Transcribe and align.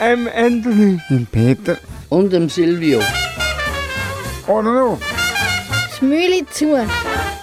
Ähm, 0.00 0.28
Anthony. 0.34 1.00
Im 1.08 1.26
Peter. 1.26 1.78
Und 2.08 2.32
dem 2.32 2.48
Silvio. 2.48 3.00
Oder 4.46 4.72
noch? 4.72 4.98
Das 5.88 6.02
Mühle 6.02 6.44
zu. 6.50 6.76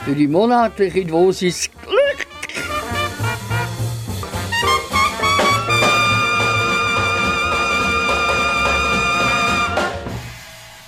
Für 0.05 0.15
die 0.15 0.27
monatliche 0.27 1.05
Dosis 1.05 1.69
Glück. 1.83 2.27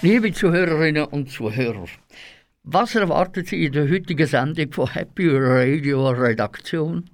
Liebe 0.01 0.33
Zuhörerinnen 0.33 1.05
und 1.05 1.31
Zuhörer, 1.31 1.85
was 2.63 2.95
erwartet 2.95 3.47
Sie 3.47 3.65
in 3.65 3.71
der 3.71 3.89
heutigen 3.89 4.27
Sendung 4.27 4.71
von 4.73 4.93
Happy 4.93 5.29
Radio 5.29 6.09
Redaktion? 6.09 7.09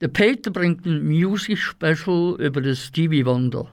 Der 0.00 0.06
Peter 0.06 0.52
bringt 0.52 0.86
ein 0.86 1.04
Music 1.08 1.58
Special 1.58 2.36
über 2.38 2.60
das 2.60 2.84
Stevie 2.84 3.26
Wonder. 3.26 3.66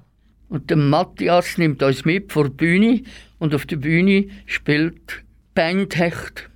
Und 0.50 0.72
der 0.72 0.78
Matthias 0.78 1.60
nimmt 1.60 1.84
uns 1.84 2.04
mit 2.04 2.32
vor 2.32 2.46
die 2.46 2.56
Bühne 2.56 3.04
und 3.38 3.54
auf 3.54 3.68
der 3.68 3.76
Bühne 3.76 4.26
spielt 4.48 5.24
Bandhecht. 5.54 6.50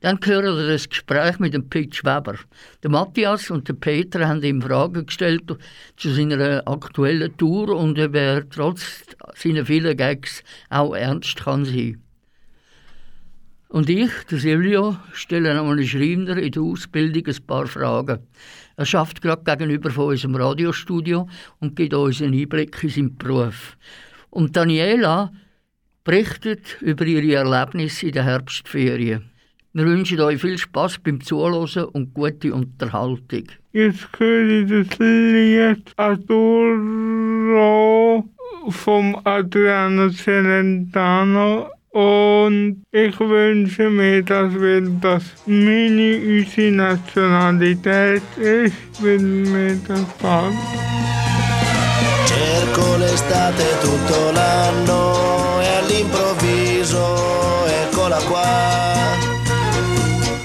Dann 0.00 0.18
hören 0.24 0.56
wir 0.56 0.66
das 0.66 0.88
Gespräch 0.88 1.38
mit 1.38 1.52
dem 1.52 1.68
Pitch 1.68 2.02
Weber. 2.04 2.36
Der 2.82 2.90
Matthias 2.90 3.50
und 3.50 3.68
der 3.68 3.74
Peter 3.74 4.26
haben 4.26 4.42
ihm 4.42 4.62
Fragen 4.62 5.04
gestellt 5.04 5.44
zu 5.98 6.10
seiner 6.10 6.66
aktuellen 6.66 7.36
Tour 7.36 7.76
und 7.76 7.98
ob 7.98 8.14
er 8.14 8.48
trotz 8.48 9.04
seiner 9.34 9.66
vielen 9.66 9.94
Gags 9.94 10.42
auch 10.70 10.94
ernst 10.94 11.36
kann 11.36 11.66
sein. 11.66 12.02
Und 13.68 13.88
ich, 13.88 14.10
der 14.30 14.38
Silvio, 14.38 14.96
stelle 15.14 15.50
einem 15.50 15.82
Schreiner 15.82 16.36
in 16.36 16.52
der 16.52 16.62
Ausbildung 16.62 17.26
ein 17.26 17.46
paar 17.46 17.66
Fragen. 17.66 18.18
Er 18.76 18.86
schafft 18.86 19.20
gerade 19.22 19.42
gegenüber 19.44 19.90
von 19.90 20.08
unserem 20.08 20.34
Radiostudio 20.36 21.28
und 21.60 21.76
gibt 21.76 21.94
uns 21.94 22.22
einen 22.22 22.38
Einblick 22.38 22.82
in 22.82 22.88
seinen 22.88 23.16
Beruf. 23.16 23.76
Und 24.30 24.56
Daniela 24.56 25.32
berichtet 26.04 26.80
über 26.80 27.04
ihre 27.04 27.34
Erlebnisse 27.34 28.06
in 28.06 28.12
der 28.12 28.24
Herbstferien. 28.24 29.30
Wir 29.74 29.86
wünschen 29.86 30.20
euch 30.20 30.40
viel 30.40 30.58
Spaß 30.58 30.98
beim 30.98 31.20
Zuhören 31.22 31.84
und 31.92 32.12
gute 32.12 32.52
Unterhaltung. 32.52 33.44
Jetzt 33.72 34.08
höre 34.18 34.62
ich 34.62 34.68
das 34.68 34.98
Lied 34.98 35.92
Adoro 35.96 37.42
vom 38.68 39.18
Adriano 39.24 40.10
Celentano 40.10 41.70
und 41.92 42.84
ich 42.90 43.20
wünsche 43.20 43.90
mir, 43.90 44.22
dass 44.22 44.52
wir 44.54 44.80
das 44.80 45.22
Mini 45.46 46.40
unsere 46.40 46.72
Nationalität 46.72 48.22
ist, 48.36 48.74
weil 49.02 49.18
mir 49.18 49.78
das 49.86 50.00
gefällt. 50.00 50.54
Cerco 52.24 52.96
l'estate 52.96 53.64
tutto 53.82 54.30
l'anno 54.32 55.60
e 55.60 55.68
all'improvviso 55.80 57.66
eccola 57.66 58.16
qua. 58.28 59.18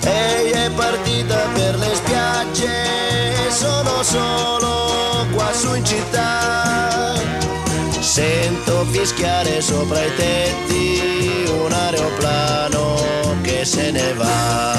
Ehi 0.04 0.52
è 0.52 0.70
partita 0.76 1.48
per 1.54 1.78
le 1.78 1.96
spiagge, 1.96 3.50
sono 3.50 4.04
solo 4.04 5.26
qua 5.34 5.54
su 5.54 5.74
in 5.76 5.86
città. 5.86 6.47
Sento 8.18 8.84
fischiare 8.86 9.62
sopra 9.62 10.04
i 10.04 10.16
tetti 10.16 11.46
un 11.52 11.72
aeroplano 11.72 12.96
che 13.44 13.64
se 13.64 13.92
ne 13.92 14.12
va. 14.14 14.72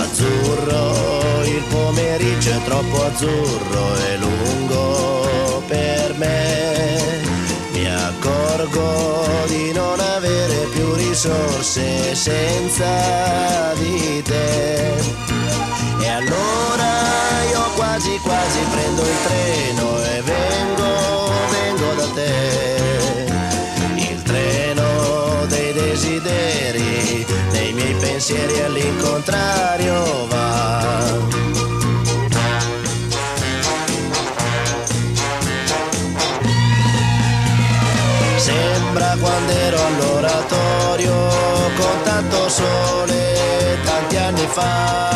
Azzurro, 0.00 1.44
il 1.44 1.62
pomeriggio 1.68 2.50
è 2.50 2.62
troppo 2.64 3.04
azzurro 3.04 3.96
e 4.08 4.16
lungo 4.16 5.62
per 5.68 6.14
me. 6.16 7.20
Mi 7.74 7.86
accorgo 7.86 9.44
di 9.46 9.70
non 9.70 10.00
avere 10.00 10.66
più 10.72 10.92
risorse 10.94 12.16
senza 12.16 13.72
di 13.74 14.20
te. 14.24 14.94
E 16.00 16.08
allora 16.08 16.90
io 17.52 17.70
quasi 17.76 18.18
quasi 18.24 18.58
prendo 18.68 19.02
il 19.02 19.16
treno 19.22 20.02
e 20.02 20.22
vengo, 20.22 20.69
pensieri 28.20 28.60
all'incontrario 28.60 30.26
va. 30.26 31.08
Sembra 38.36 39.16
quando 39.18 39.52
ero 39.52 39.78
all'oratorio 39.86 41.14
con 41.78 42.02
tanto 42.04 42.48
sole 42.50 43.78
tanti 43.84 44.16
anni 44.18 44.46
fa. 44.48 45.09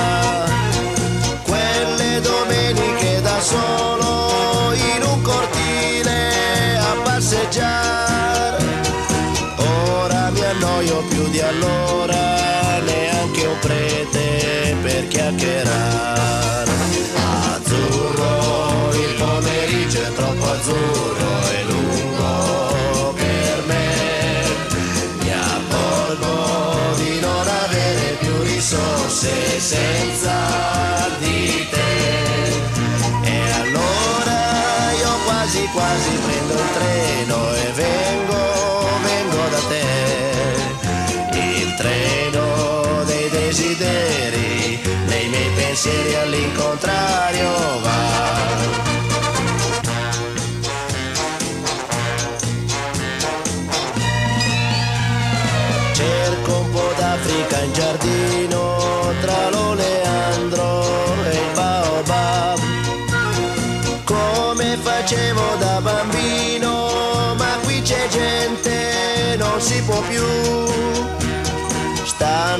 sería 45.85 46.23
al 46.23 46.35
contrario. 46.55 48.04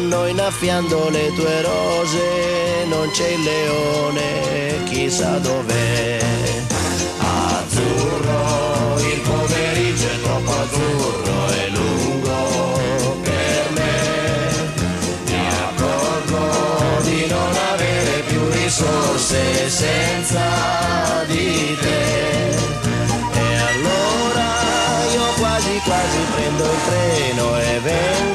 Stanno 0.07 0.27
innaffiando 0.27 1.09
le 1.09 1.33
tue 1.33 1.63
rose, 1.63 2.85
non 2.89 3.09
c'è 3.11 3.27
il 3.27 3.43
leone, 3.43 4.85
chissà 4.85 5.39
dov'è. 5.39 6.19
Azzurro, 7.21 8.99
il 8.99 9.21
pomeriggio 9.21 10.07
è 10.07 10.21
troppo 10.21 10.51
azzurro 10.51 11.53
e 11.55 11.69
lungo 11.71 12.79
per 13.23 13.71
me. 13.71 13.93
Mi 15.25 15.47
accorgo 15.65 17.01
di 17.01 17.27
non 17.27 17.57
avere 17.73 18.25
più 18.27 18.47
risorse 18.51 19.71
senza 19.71 21.25
di 21.29 21.79
te. 21.81 22.51
E 23.33 23.57
allora 23.57 24.49
io 25.15 25.33
quasi 25.39 25.81
quasi 25.83 26.19
prendo 26.35 26.65
il 26.65 26.79
treno 26.89 27.59
e 27.59 27.81
vengo, 27.81 28.34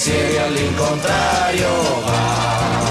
pensieri 0.00 0.38
all'incontrario 0.38 1.68
va. 2.06 2.88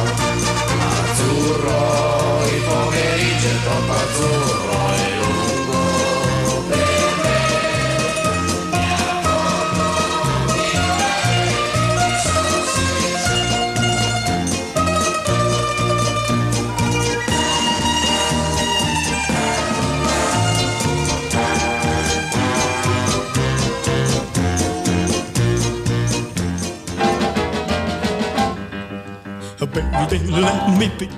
Azzurro, 1.09 2.45
il 2.45 2.61
pomeriggio 2.61 3.47
è 3.47 3.61
troppo 3.63 3.93
azzurro. 3.93 4.88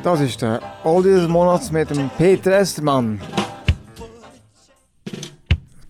Das 0.04 0.20
ist 0.20 0.42
der 0.42 0.60
Oldie 0.84 1.10
des 1.10 1.28
Monats 1.28 1.72
mit 1.72 1.90
dem 1.90 2.10
Peter 2.18 2.52
Estermann. 2.52 3.20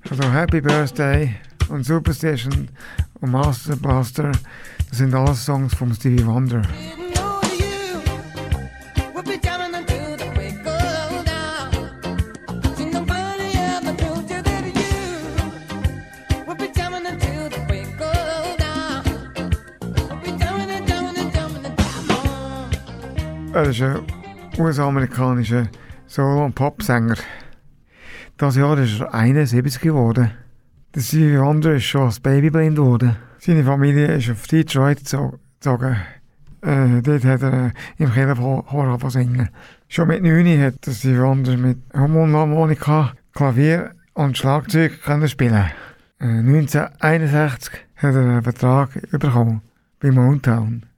Also 0.10 0.24
Happy 0.24 0.60
Birthday 0.60 1.36
und 1.70 1.86
Superstation 1.86 2.70
und 3.22 3.32
Master 3.32 3.76
Blaster, 3.76 4.32
das 4.90 4.98
sind 4.98 5.14
alles 5.14 5.46
Songs 5.46 5.74
von 5.74 5.94
Stevie 5.94 6.26
Wonder. 6.26 6.62
Ist 23.72 23.82
ein 23.82 24.02
US-amerikanischer 24.58 25.68
Solo- 26.06 26.46
und 26.46 26.56
Popsänger. 26.56 27.16
Das 28.36 28.58
Jahr 28.58 28.78
ist 28.78 29.00
er 29.00 29.14
71 29.14 29.82
geworden. 29.82 30.32
Der 30.94 31.00
Stevie 31.00 31.40
Wonder 31.40 31.76
ist 31.76 31.86
schon 31.86 32.02
als 32.02 32.20
Baby 32.20 32.50
blind 32.50 32.76
geworden. 32.76 33.16
Seine 33.40 33.64
Familie 33.64 34.08
ist 34.18 34.30
auf 34.30 34.46
Detroit 34.48 35.00
gezogen. 35.00 35.98
Äh, 36.62 37.02
dort 37.02 37.24
hat 37.24 37.42
er 37.44 37.68
äh, 37.68 37.72
im 37.98 38.12
Kellerchor 38.12 39.10
singen. 39.10 39.50
Schon 39.88 40.10
mit 40.10 40.22
9 40.22 40.62
hat 40.62 40.86
der 40.86 40.92
Stevie 40.92 41.22
Wonder 41.22 41.56
mit 41.56 41.78
Mundharmonika, 41.96 43.14
Klavier 43.34 43.92
und 44.14 44.38
Schlagzeug 44.38 45.02
können 45.02 45.30
spielen. 45.30 45.72
Äh, 46.20 46.26
1961 46.26 47.74
hat 47.96 48.16
er 48.16 48.22
einen 48.22 48.44
Vertrag 48.44 48.90
bekommen 49.12 49.62
bei 50.02 50.12
Motown. 50.12 50.91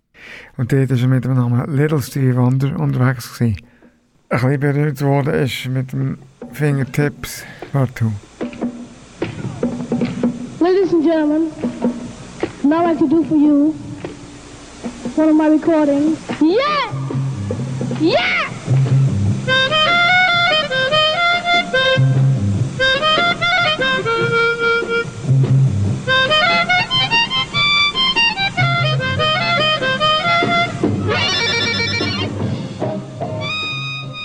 Und 0.57 0.71
dort 0.71 0.89
war 0.89 0.97
er 0.97 1.07
mit 1.07 1.25
dem 1.25 1.33
Namen 1.33 1.75
Little 1.75 2.01
Stevie 2.01 2.35
Wonder 2.35 2.79
unterwegs. 2.79 3.33
Gewesen. 3.33 3.57
Ein 4.29 4.39
bisschen 4.39 4.59
berührt 4.59 5.01
worden 5.01 5.33
ist 5.33 5.67
mit 5.67 5.91
dem 5.91 6.17
Fingertips 6.51 7.43
Part 7.71 8.01
Ladies 10.59 10.93
and 10.93 11.03
gentlemen, 11.03 11.51
now 12.63 12.85
I 12.85 12.95
to 12.95 13.07
do 13.07 13.23
for 13.25 13.35
you 13.35 13.75
one 15.15 15.29
of 15.29 15.35
my 15.35 15.47
recordings. 15.47 16.19
Yeah! 16.41 16.91
Yeah! 17.99 18.92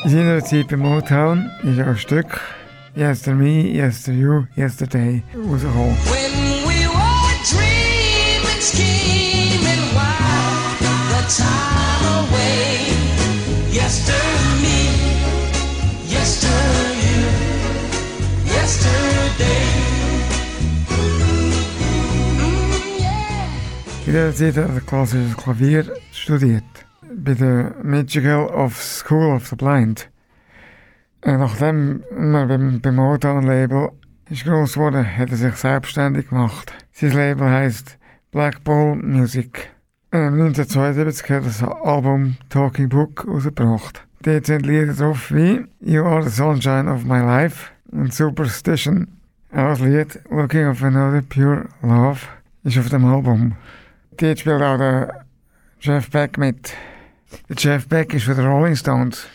In 0.08 0.14
seiner 0.14 0.42
Zeit 0.42 0.68
bei 0.68 0.76
Motown 0.78 1.50
ist 1.64 1.78
ein 1.78 1.96
Stück 1.98 2.40
Yester 2.96 3.34
Me, 3.34 3.60
Yester 3.60 4.14
You, 4.14 4.46
Yesterday 4.56 5.22
rausgekommen. 5.34 5.94
When 6.06 6.64
we 6.64 6.88
were 6.88 7.36
dreaming, 7.44 8.58
scheming, 8.58 9.84
wild 9.92 10.78
the 11.10 11.22
time 11.28 12.06
away. 12.24 12.88
Yester 13.70 14.14
me, 14.62 14.88
yester 16.08 16.48
you, 17.04 17.28
yesterday. 18.46 19.66
Mm, 20.88 21.52
yeah. 22.98 24.06
In 24.06 24.12
dieser 24.12 24.34
Zeit 24.34 24.56
hat 24.56 24.74
er 24.74 24.80
klassisches 24.80 25.36
Klavier 25.36 25.84
studiert. 26.12 26.87
Bei 27.14 27.34
der 27.34 27.74
Michigan 27.82 28.48
of 28.48 28.76
School 28.76 29.34
of 29.34 29.46
the 29.48 29.56
Blind. 29.56 30.10
Äh, 31.22 31.36
nachdem 31.36 32.02
er 32.10 32.46
beim, 32.46 32.80
beim 32.80 32.94
Motown-Label 32.96 33.90
ist 34.30 34.44
gross 34.44 34.74
geworden, 34.74 35.04
hat 35.04 35.30
er 35.30 35.36
sich 35.36 35.54
selbstständig 35.54 36.28
gemacht. 36.28 36.72
Sein 36.92 37.12
Label 37.12 37.48
heisst 37.48 37.98
Black 38.30 38.62
Ball 38.62 38.96
Music. 38.96 39.70
Äh, 40.10 40.26
1972 40.26 41.30
hat 41.30 41.30
er 41.30 41.40
das 41.42 41.62
Album 41.62 42.36
Talking 42.50 42.88
Book 42.88 43.26
rausgebracht. 43.26 44.04
Dort 44.22 44.46
sind 44.46 44.66
Lieder 44.66 44.92
drauf 44.92 45.32
wie 45.32 45.64
You 45.80 46.04
Are 46.04 46.22
the 46.22 46.30
Sunshine 46.30 46.92
of 46.92 47.04
My 47.04 47.20
Life 47.20 47.70
und 47.90 48.12
Superstition. 48.12 49.08
Auch 49.52 49.70
das 49.70 49.80
Lied 49.80 50.20
Looking 50.30 50.66
of 50.66 50.82
Another 50.82 51.22
Pure 51.22 51.68
Love 51.82 52.20
ist 52.64 52.78
auf 52.78 52.90
dem 52.90 53.04
Album. 53.06 53.56
Dort 54.18 54.40
spielt 54.40 54.60
auch 54.60 54.76
der 54.76 55.24
Jeff 55.80 56.10
Beck 56.10 56.36
mit. 56.36 56.74
Jeff 57.56 57.88
Beck 57.88 58.14
ist 58.14 58.24
für 58.24 58.34
die 58.34 58.40
Rolling 58.40 58.76
Stones. 58.76 59.26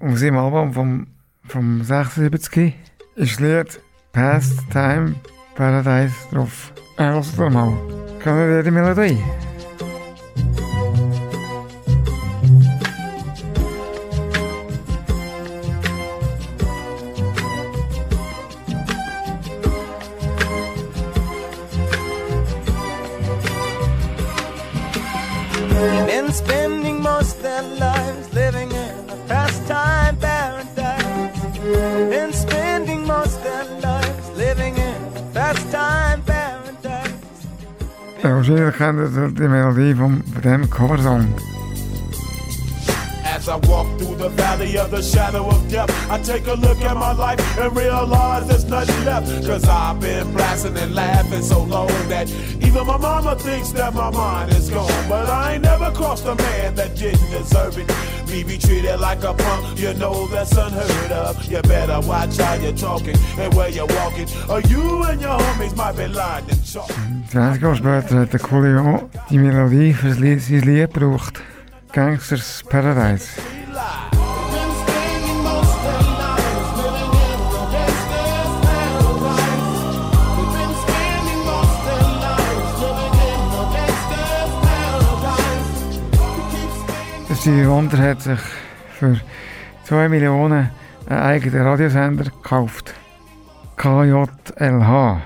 Auf 0.00 0.18
seinem 0.18 0.38
Album 0.38 0.72
vom, 0.72 1.06
vom 1.46 1.82
76 1.82 2.74
ist 3.16 3.32
das 3.32 3.40
Lied 3.40 3.80
Past 4.12 4.58
Time 4.70 5.14
Paradise 5.54 6.14
drauf. 6.30 6.72
Hörst 6.96 7.38
du 7.38 7.48
mal. 7.48 7.72
Kann 8.20 8.38
ihr 8.38 8.62
die 8.62 8.70
Melodie? 8.70 9.18
Die 38.44 39.48
melodie 39.48 39.94
van 39.96 40.22
dem 40.40 40.68
coversong. 40.68 41.24
As 43.24 43.48
I 43.48 43.56
walk 43.68 43.86
through 43.98 44.16
the 44.16 44.28
valley 44.28 44.76
of 44.76 44.90
the 44.90 45.02
shadow 45.02 45.48
of 45.48 45.66
death, 45.70 45.90
I 46.10 46.20
take 46.20 46.46
a 46.46 46.52
look 46.52 46.78
at 46.82 46.94
my 46.94 47.12
life 47.12 47.40
and 47.58 47.74
realize 47.74 48.46
there's 48.46 48.66
nothing 48.66 49.04
left. 49.06 49.46
Cause 49.46 49.64
I've 49.66 49.98
been 49.98 50.30
blasting 50.34 50.76
and 50.76 50.94
laughing 50.94 51.42
so 51.42 51.62
long 51.62 51.88
that 52.08 52.28
even 52.60 52.86
my 52.86 52.98
mama 52.98 53.34
thinks 53.36 53.72
that 53.72 53.94
my 53.94 54.10
mind 54.10 54.52
is 54.52 54.68
gone. 54.68 55.08
But 55.08 55.30
I 55.30 55.54
ain't 55.54 55.62
never 55.62 55.90
crossed 55.92 56.26
a 56.26 56.34
man 56.34 56.74
that 56.74 56.96
didn't 56.96 57.30
deserve 57.30 57.78
it. 57.78 57.90
Me 58.28 58.42
be 58.42 58.58
treated 58.58 58.98
like 59.00 59.22
a 59.22 59.32
punk, 59.34 59.78
you 59.78 59.94
know 59.94 60.26
that's 60.26 60.52
unheard 60.52 61.12
of. 61.12 61.44
You 61.44 61.62
better 61.62 62.00
watch 62.06 62.36
how 62.38 62.54
you're 62.54 62.72
talking 62.72 63.16
and 63.38 63.54
where 63.54 63.68
you're 63.68 63.86
walking, 63.86 64.28
or 64.48 64.60
you 64.62 65.04
and 65.04 65.20
your 65.20 65.38
homies 65.38 65.76
might 65.76 65.96
be 65.96 66.08
lying 66.08 66.48
and 66.50 66.64
chalk. 66.64 66.90
20 67.30 67.60
jaar 67.60 67.76
später 67.76 68.20
hat 68.20 68.32
der 68.32 68.40
Coolio 68.40 69.08
die 69.30 69.38
Melodie 69.38 69.92
für 69.92 70.08
das 70.08 70.18
Lied, 70.18 70.42
sein 70.42 70.60
Lied 70.60 70.94
gebraucht. 70.94 71.42
Gangsters 71.92 72.64
Paradise. 72.68 73.28
Stevie 87.44 87.68
Wonder 87.68 87.98
hat 87.98 88.22
sich 88.22 88.40
für 88.98 89.20
2 89.84 90.08
Millionen 90.08 90.70
einen 91.06 91.18
eigenen 91.20 91.60
Radiosender 91.60 92.24
gekauft. 92.24 92.94
KJLH 93.76 95.20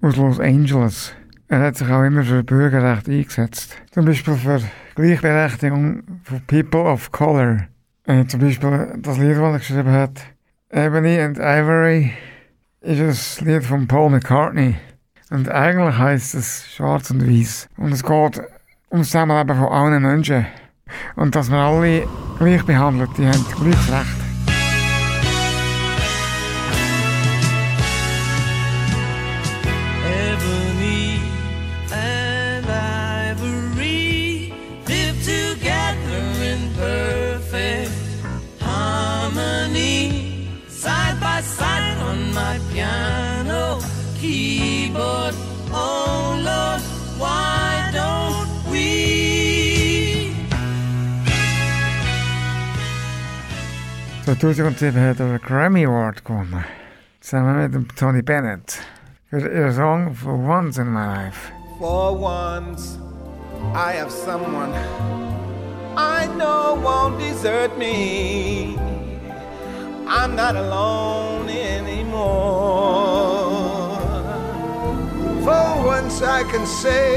aus 0.00 0.16
Los 0.16 0.38
Angeles. 0.38 1.12
Er 1.48 1.58
hat 1.62 1.76
sich 1.76 1.90
auch 1.90 2.04
immer 2.04 2.22
für 2.22 2.44
Bürgerrecht 2.44 3.08
eingesetzt. 3.08 3.74
Zum 3.90 4.04
Beispiel 4.04 4.34
für 4.34 4.60
Gleichberechtigung 4.94 6.04
von 6.22 6.40
People 6.46 6.84
of 6.84 7.10
Color. 7.10 7.66
Äh, 8.04 8.26
zum 8.26 8.42
Beispiel 8.42 8.92
das 8.98 9.18
Lied, 9.18 9.36
das 9.36 9.38
er 9.38 9.58
geschrieben 9.58 9.90
hat, 9.90 10.20
Ebony 10.70 11.18
and 11.18 11.38
Ivory, 11.38 12.12
ist 12.80 13.40
ein 13.42 13.48
Lied 13.48 13.64
von 13.64 13.88
Paul 13.88 14.10
McCartney. 14.10 14.76
Und 15.30 15.48
eigentlich 15.48 15.98
heißt 15.98 16.36
es 16.36 16.72
Schwarz 16.72 17.10
und 17.10 17.28
Weiß. 17.28 17.66
Und 17.76 17.90
es 17.90 18.04
geht 18.04 18.40
um 18.88 18.98
das 18.98 19.08
Zusammenleben 19.08 19.56
von 19.56 19.66
allen 19.66 20.00
Menschen. 20.00 20.46
Und 21.16 21.34
dass 21.34 21.50
wir 21.50 21.58
alle 21.58 22.06
gleich 22.38 22.64
behandelt, 22.64 23.10
die 23.18 23.26
haben 23.26 23.44
gleiches 23.56 23.90
Recht. 23.90 24.26
Side 40.68 41.18
by 41.18 41.40
side 41.42 41.98
on 42.00 42.32
my 42.32 42.60
piano 42.72 43.80
keyboard. 44.20 45.55
2007 54.26 55.00
hat 55.00 55.20
er 55.20 55.26
einen 55.26 55.40
Grammy 55.40 55.86
Award. 55.86 56.20
Zusammen 57.20 57.62
mit 57.62 57.72
dem 57.72 57.86
Tony 57.94 58.22
Bennett. 58.22 58.80
Ihren 59.30 59.72
Song 59.72 60.14
For 60.16 60.34
Once 60.34 60.78
in 60.78 60.92
My 60.92 61.06
Life. 61.06 61.52
For 61.78 62.12
once, 62.12 62.98
I 63.72 63.92
have 63.92 64.10
someone 64.10 64.72
I 65.96 66.26
know 66.36 66.74
won't 66.82 67.20
desert 67.20 67.78
me. 67.78 68.76
I'm 70.08 70.34
not 70.34 70.56
alone 70.56 71.48
anymore. 71.48 72.16
For 75.44 75.86
once, 75.86 76.20
I 76.22 76.42
can 76.50 76.66
say, 76.66 77.16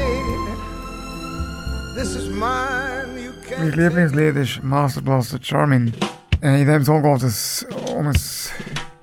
This 1.96 2.14
is 2.14 2.28
mine. 2.28 3.18
You 3.18 3.32
Mein 3.58 3.72
Lieblingslied 3.72 4.36
ist 4.36 4.62
Master 4.62 5.02
Blaster 5.02 5.40
Charming. 5.42 5.92
Äh, 6.42 6.60
In 6.62 6.66
diesem 6.66 6.84
Song 6.84 7.02
geht 7.02 7.22
es 7.22 7.66
um 7.94 8.06
ein 8.06 8.14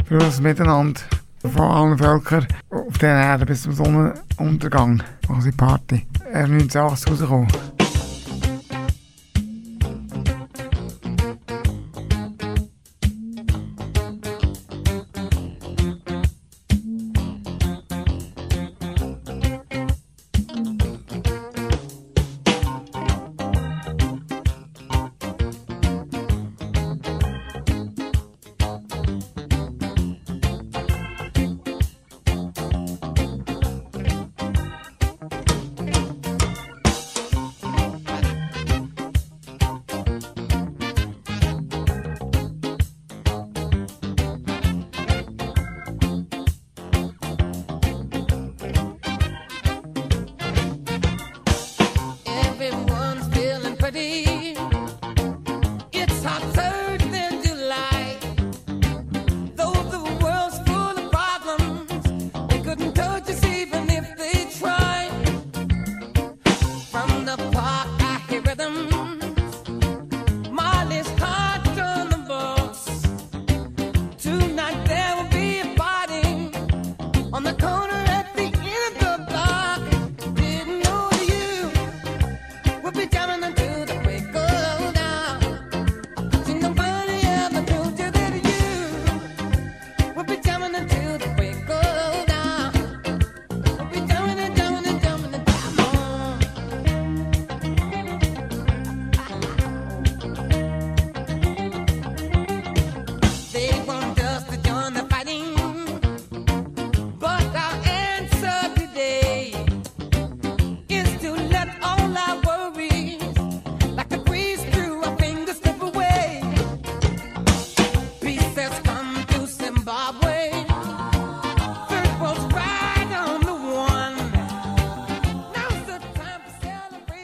frühes 0.07 0.41
Miteinander 0.41 0.99
von 1.41 1.61
allen 1.61 1.97
Völkern 1.97 2.47
auf 2.71 2.97
der 2.97 3.09
Erde 3.09 3.45
bis 3.45 3.61
zum 3.63 3.73
Sonnenuntergang. 3.73 5.03
Also 5.29 5.51
Party. 5.55 6.07
Er 6.31 6.45
ist 6.45 6.51
1980 6.51 7.11
rausgekommen. 7.11 7.76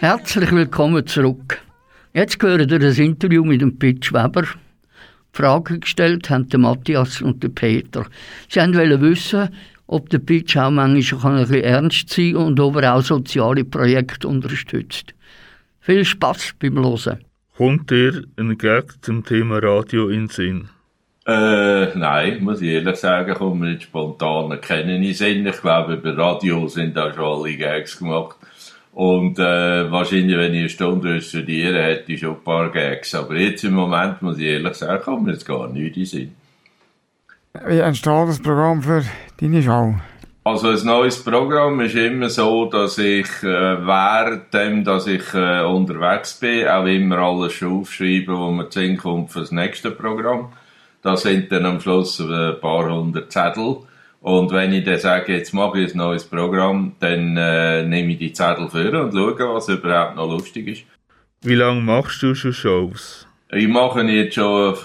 Herzlich 0.04 0.52
willkommen 0.52 1.08
zurück. 1.08 1.62
Jetzt 2.14 2.38
gehört 2.38 2.70
ihr 2.70 2.80
das 2.80 3.00
Interview 3.00 3.46
mit 3.46 3.62
dem 3.62 3.80
Pitch 3.80 4.12
Weber. 4.12 4.42
Die 4.42 4.48
Frage 5.32 5.80
gestellt 5.80 6.30
haben 6.30 6.50
der 6.50 6.60
Matthias 6.60 7.22
und 7.22 7.42
der 7.42 7.48
Peter. 7.48 8.06
Sie 8.50 8.60
wollten 8.60 9.02
wissen, 9.02 9.48
ob 9.88 10.10
der 10.10 10.20
Pitch 10.20 10.58
auch 10.58 10.72
manchmal 10.72 11.38
ein 11.38 11.48
bisschen 11.48 11.64
ernst 11.64 12.10
sein 12.10 12.34
kann 12.34 12.44
und 12.44 12.60
ob 12.60 12.76
er 12.82 12.96
auch 12.96 13.02
soziale 13.02 13.64
Projekte 13.64 14.28
unterstützt. 14.28 15.14
Viel 15.80 16.04
Spaß 16.04 16.56
beim 16.60 16.84
Hören. 16.84 17.24
Kommt 17.56 17.90
dir 17.90 18.26
ein 18.36 18.58
Gag 18.58 19.02
zum 19.02 19.24
Thema 19.24 19.60
Radio 19.60 20.10
in 20.10 20.24
den 20.24 20.28
Sinn? 20.28 20.70
Äh, 21.26 21.98
nein, 21.98 22.44
muss 22.44 22.62
ich 22.62 22.72
ehrlich 22.72 22.98
sagen, 22.98 23.36
kommt 23.36 23.62
mir 23.62 23.72
nicht 23.72 23.84
spontan 23.84 24.60
kennen 24.60 24.98
in 24.98 25.02
den 25.02 25.14
Sinn. 25.14 25.48
Ich 25.48 25.62
glaube, 25.62 25.94
über 25.94 26.18
Radio 26.18 26.68
sind 26.68 26.98
da 26.98 27.14
schon 27.14 27.24
alle 27.24 27.56
Gags 27.56 27.98
gemacht. 27.98 28.36
Und 28.94 29.40
äh, 29.40 29.92
wahrscheinlich, 29.92 30.38
wenn 30.38 30.54
ich 30.54 30.60
eine 30.60 30.70
Stunde 30.70 31.22
studieren 31.22 31.76
hätte 31.76 32.14
ich 32.14 32.20
schon 32.20 32.36
ein 32.36 32.44
paar 32.44 32.70
Gags. 32.72 33.16
Aber 33.16 33.36
jetzt 33.36 33.64
im 33.64 33.74
Moment, 33.74 34.22
muss 34.22 34.38
ich 34.38 34.46
ehrlich 34.46 34.76
sagen, 34.76 35.04
kommt 35.04 35.24
mir 35.24 35.34
jetzt 35.34 35.48
gar 35.48 35.68
nicht 35.68 35.98
in 35.98 36.06
Sinn. 36.06 36.36
Wie 37.68 37.80
entsteht 37.80 38.28
das 38.28 38.40
Programm 38.40 38.82
für 38.82 39.04
deine 39.40 39.62
Show? 39.64 39.96
Also 40.46 40.70
ein 40.70 40.86
neues 40.86 41.24
Programm 41.24 41.80
ist 41.80 41.96
immer 41.96 42.30
so, 42.30 42.66
dass 42.66 42.98
ich 42.98 43.28
äh, 43.44 43.46
währenddem, 43.46 44.84
dass 44.84 45.08
ich 45.08 45.34
äh, 45.34 45.64
unterwegs 45.64 46.38
bin, 46.40 46.68
auch 46.68 46.86
immer 46.86 47.18
alles 47.20 47.54
schon 47.54 47.80
aufschreibe, 47.80 48.38
wo 48.38 48.52
mir 48.52 48.70
zu 48.70 48.98
kommt 48.98 49.32
für 49.32 49.40
das 49.40 49.52
nächste 49.52 49.92
Programm. 49.92 50.50
Da 51.02 51.16
sind 51.16 51.52
dann 51.52 51.66
am 51.66 51.80
Schluss 51.80 52.20
ein 52.20 52.60
paar 52.60 52.92
hundert 52.92 53.32
Zettel. 53.32 53.78
Und 54.24 54.54
wenn 54.54 54.72
ich 54.72 54.86
dann 54.86 55.00
sage, 55.00 55.34
jetzt 55.34 55.54
mache 55.54 55.82
ich 55.82 55.94
ein 55.94 55.98
neues 55.98 56.24
Programm, 56.24 56.94
dann 57.02 57.36
äh, 57.36 57.84
nehme 57.84 58.14
ich 58.14 58.20
die 58.20 58.32
Zettel 58.32 58.70
vor 58.70 59.02
und 59.02 59.12
schaue, 59.12 59.54
was 59.54 59.68
überhaupt 59.68 60.16
noch 60.16 60.30
lustig 60.30 60.68
ist. 60.70 60.84
Wie 61.42 61.56
lange 61.56 61.82
machst 61.82 62.24
du 62.24 62.34
schon 62.34 62.54
Shows? 62.54 63.28
Ich 63.52 63.68
mache 63.68 64.02
jetzt 64.04 64.36
schon 64.36 64.78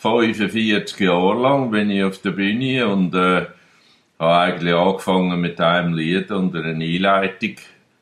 45 0.00 1.00
Jahre 1.00 1.40
lang, 1.40 1.70
bin 1.70 1.88
ich 1.88 2.04
auf 2.04 2.20
der 2.20 2.32
Bühne 2.32 2.86
und 2.86 3.14
äh, 3.14 3.46
habe 4.18 4.38
eigentlich 4.38 4.74
angefangen 4.74 5.40
mit 5.40 5.58
einem 5.58 5.94
Lied 5.94 6.30
und 6.30 6.54
einer 6.54 6.78
Einleitung. 6.78 7.56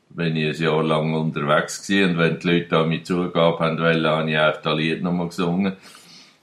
Bin 0.09 0.35
ich 0.35 0.59
ein 0.59 0.65
Jahr 0.65 0.83
lang 0.83 1.15
unterwegs 1.15 1.87
gewesen 1.87 2.11
und 2.11 2.19
wenn 2.19 2.41
die 2.41 2.49
Leute 2.49 2.77
an 2.79 2.89
mich 2.89 3.05
zugaben 3.05 3.61
haben 3.61 3.79
wollen, 3.79 4.07
habe 4.07 4.29
ich 4.29 4.39
auch 4.41 4.61
das 4.61 4.77
Lied 4.77 5.05
nochmal 5.05 5.29
gesungen. 5.29 5.75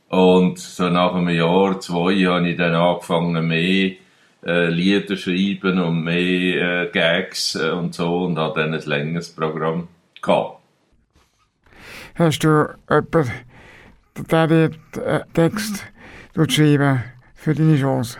Und 0.07 0.57
so 0.57 0.87
nach 0.87 1.13
einem 1.13 1.35
Jahr, 1.35 1.81
zwei, 1.81 2.15
habe 2.27 2.49
ich 2.49 2.55
dann 2.55 2.75
angefangen, 2.75 3.45
mehr 3.45 3.91
äh, 4.47 4.69
Lieder 4.69 5.17
schreiben 5.17 5.79
und 5.79 6.03
mehr 6.03 6.83
äh, 6.83 6.89
Gags 6.91 7.55
äh, 7.55 7.69
und 7.69 7.93
so 7.93 8.23
und 8.25 8.37
habe 8.37 8.61
dann 8.61 8.73
ein 8.73 8.81
längeres 8.81 9.29
Programm 9.29 9.89
gehabt. 10.21 10.61
Hast 12.15 12.43
du 12.43 12.65
jemanden, 12.89 13.31
der 14.31 14.47
dir 14.47 14.69
den 14.69 15.33
Text 15.33 15.85
schreiben 16.49 17.03
für 17.35 17.53
deine 17.53 17.77
Shows? 17.77 18.17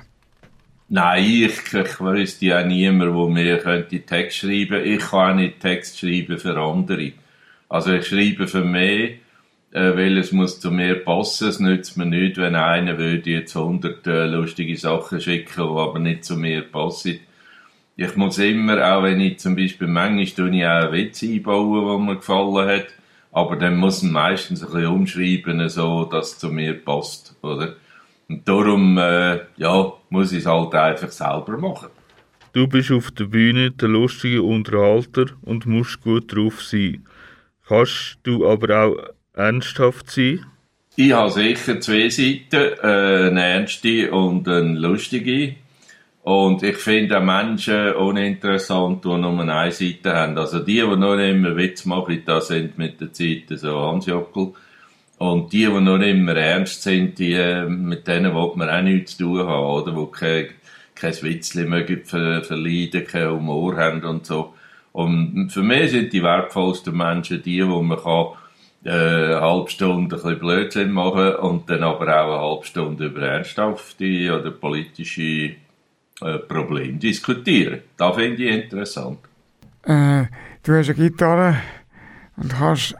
Nein, 0.89 1.23
ich, 1.23 1.73
ich 1.73 1.99
wüsste 1.99 2.45
ja 2.45 2.63
niemand, 2.63 3.13
der 3.13 3.27
mir 3.27 3.57
könnte 3.57 3.99
Text 4.01 4.37
schreiben 4.37 4.85
Ich 4.85 4.99
kann 4.99 5.31
auch 5.31 5.35
nicht 5.35 5.59
Text 5.59 5.99
schreiben 5.99 6.37
für 6.37 6.57
andere. 6.57 7.13
Also 7.69 7.93
ich 7.93 8.07
schreibe 8.07 8.47
für 8.47 8.63
mich, 8.63 9.11
äh, 9.11 9.17
weil 9.71 10.17
es 10.17 10.31
muss 10.31 10.59
zu 10.59 10.71
mir 10.71 10.95
passen. 10.95 11.49
Es 11.49 11.59
nützt 11.59 11.97
mir 11.97 12.05
nicht, 12.05 12.37
wenn 12.37 12.55
einer 12.55 12.97
würde 12.97 13.29
jetzt 13.29 13.55
100 13.55 14.07
äh, 14.07 14.25
lustige 14.25 14.77
Sachen 14.77 15.19
schicken, 15.19 15.53
die 15.55 15.79
aber 15.79 15.99
nicht 15.99 16.25
zu 16.25 16.37
mir 16.37 16.61
passen. 16.61 17.19
Ich 17.95 18.15
muss 18.15 18.37
immer, 18.37 18.93
auch 18.93 19.03
wenn 19.03 19.19
ich 19.19 19.39
zum 19.39 19.55
Beispiel 19.55 19.87
manchmal 19.87 20.25
tue 20.25 20.55
ich 20.55 20.65
auch 20.65 20.83
einen 20.83 20.93
Witz 20.93 21.23
einbauen, 21.23 21.87
der 21.87 21.97
mir 21.97 22.15
gefallen 22.15 22.69
hat, 22.69 22.87
aber 23.31 23.55
dann 23.55 23.77
muss 23.77 24.03
man 24.03 24.13
meistens 24.13 24.63
ein 24.63 24.71
bisschen 24.71 24.87
umschreiben, 24.87 25.67
so, 25.69 26.05
dass 26.05 26.33
es 26.33 26.39
zu 26.39 26.49
mir 26.49 26.73
passt, 26.73 27.35
oder? 27.41 27.75
Und 28.29 28.47
darum, 28.47 28.97
äh, 28.97 29.39
ja, 29.57 29.93
muss 30.09 30.31
ich 30.31 30.39
es 30.39 30.45
halt 30.45 30.75
einfach 30.75 31.09
selber 31.09 31.57
machen. 31.57 31.87
Du 32.53 32.67
bist 32.67 32.91
auf 32.91 33.11
der 33.11 33.25
Bühne 33.25 33.71
der 33.71 33.89
lustige 33.89 34.43
Unterhalter 34.43 35.25
und 35.41 35.65
musst 35.65 36.01
gut 36.01 36.35
drauf 36.35 36.63
sein. 36.63 37.05
Kannst 37.67 38.19
du 38.23 38.47
aber 38.47 38.85
auch 38.85 38.97
ernsthaft 39.37 40.11
sein? 40.11 40.45
Ich 40.95 41.11
habe 41.11 41.31
sicher 41.31 41.79
zwei 41.79 42.09
Seiten, 42.09 42.73
äh, 42.81 43.29
eine 43.29 43.43
ernste 43.43 44.11
und 44.11 44.47
eine 44.47 44.79
lustige. 44.79 45.55
Und 46.23 46.63
ich 46.63 46.77
finde 46.77 47.19
auch 47.19 47.23
Menschen 47.23 47.93
uninteressant, 47.93 49.05
die 49.05 49.07
nur 49.07 49.39
eine 49.39 49.71
Seite 49.71 50.13
haben. 50.13 50.37
Also 50.37 50.59
die, 50.59 50.81
die 50.81 50.97
nur 50.97 51.19
immer 51.19 51.55
Witz 51.55 51.85
machen, 51.85 52.23
das 52.25 52.47
sind 52.47 52.77
mit 52.77 52.99
der 52.99 53.13
Zeit 53.13 53.43
so 53.49 53.79
Hansjockel. 53.79 54.53
Und 55.19 55.53
die, 55.53 55.65
die 55.65 55.81
nur 55.81 56.01
immer 56.01 56.35
ernst 56.35 56.83
sind, 56.83 57.17
die, 57.19 57.33
äh, 57.33 57.65
mit 57.65 58.07
denen 58.07 58.35
will 58.35 58.51
man 58.55 58.69
auch 58.69 58.81
nichts 58.81 59.17
zu 59.17 59.23
tun 59.23 59.47
haben, 59.47 59.65
oder? 59.65 59.91
Die 59.91 60.11
kein, 60.11 60.47
kein 60.95 61.23
Witzchen 61.23 61.69
mögen 61.69 62.03
ver 62.05 62.43
verleiden, 62.43 63.05
keinen 63.05 63.31
Humor 63.31 63.77
haben 63.77 64.03
und 64.03 64.25
so. 64.25 64.53
Und 64.93 65.49
für 65.51 65.63
mich 65.63 65.91
sind 65.91 66.11
die 66.11 66.23
wertvollsten 66.23 66.97
Menschen 66.97 67.41
die, 67.43 67.67
wo 67.67 67.81
man 67.83 67.99
kann, 67.99 68.29
eine 68.83 69.41
halbe 69.41 69.69
Stunde 69.69 70.15
ein 70.15 70.21
bisschen 70.21 70.39
Blödsinn 70.39 70.91
machen 70.91 71.35
und 71.35 71.69
dann 71.69 71.83
aber 71.83 71.95
auch 71.95 72.01
eine 72.01 72.41
halbe 72.41 72.65
Stunde 72.65 73.05
über 73.05 73.21
ernsthafte 73.21 74.39
oder 74.39 74.51
politische 74.51 75.55
äh, 76.21 76.39
Probleme 76.47 76.97
diskutieren. 76.97 77.81
Das 77.97 78.15
finde 78.15 78.43
ich 78.43 78.63
interessant. 78.63 79.19
Äh, 79.83 80.25
du 80.63 80.73
hast 80.73 80.89
eine 80.89 80.95
Gitarre 80.95 81.57
und 82.37 82.53
kannst, 82.53 82.93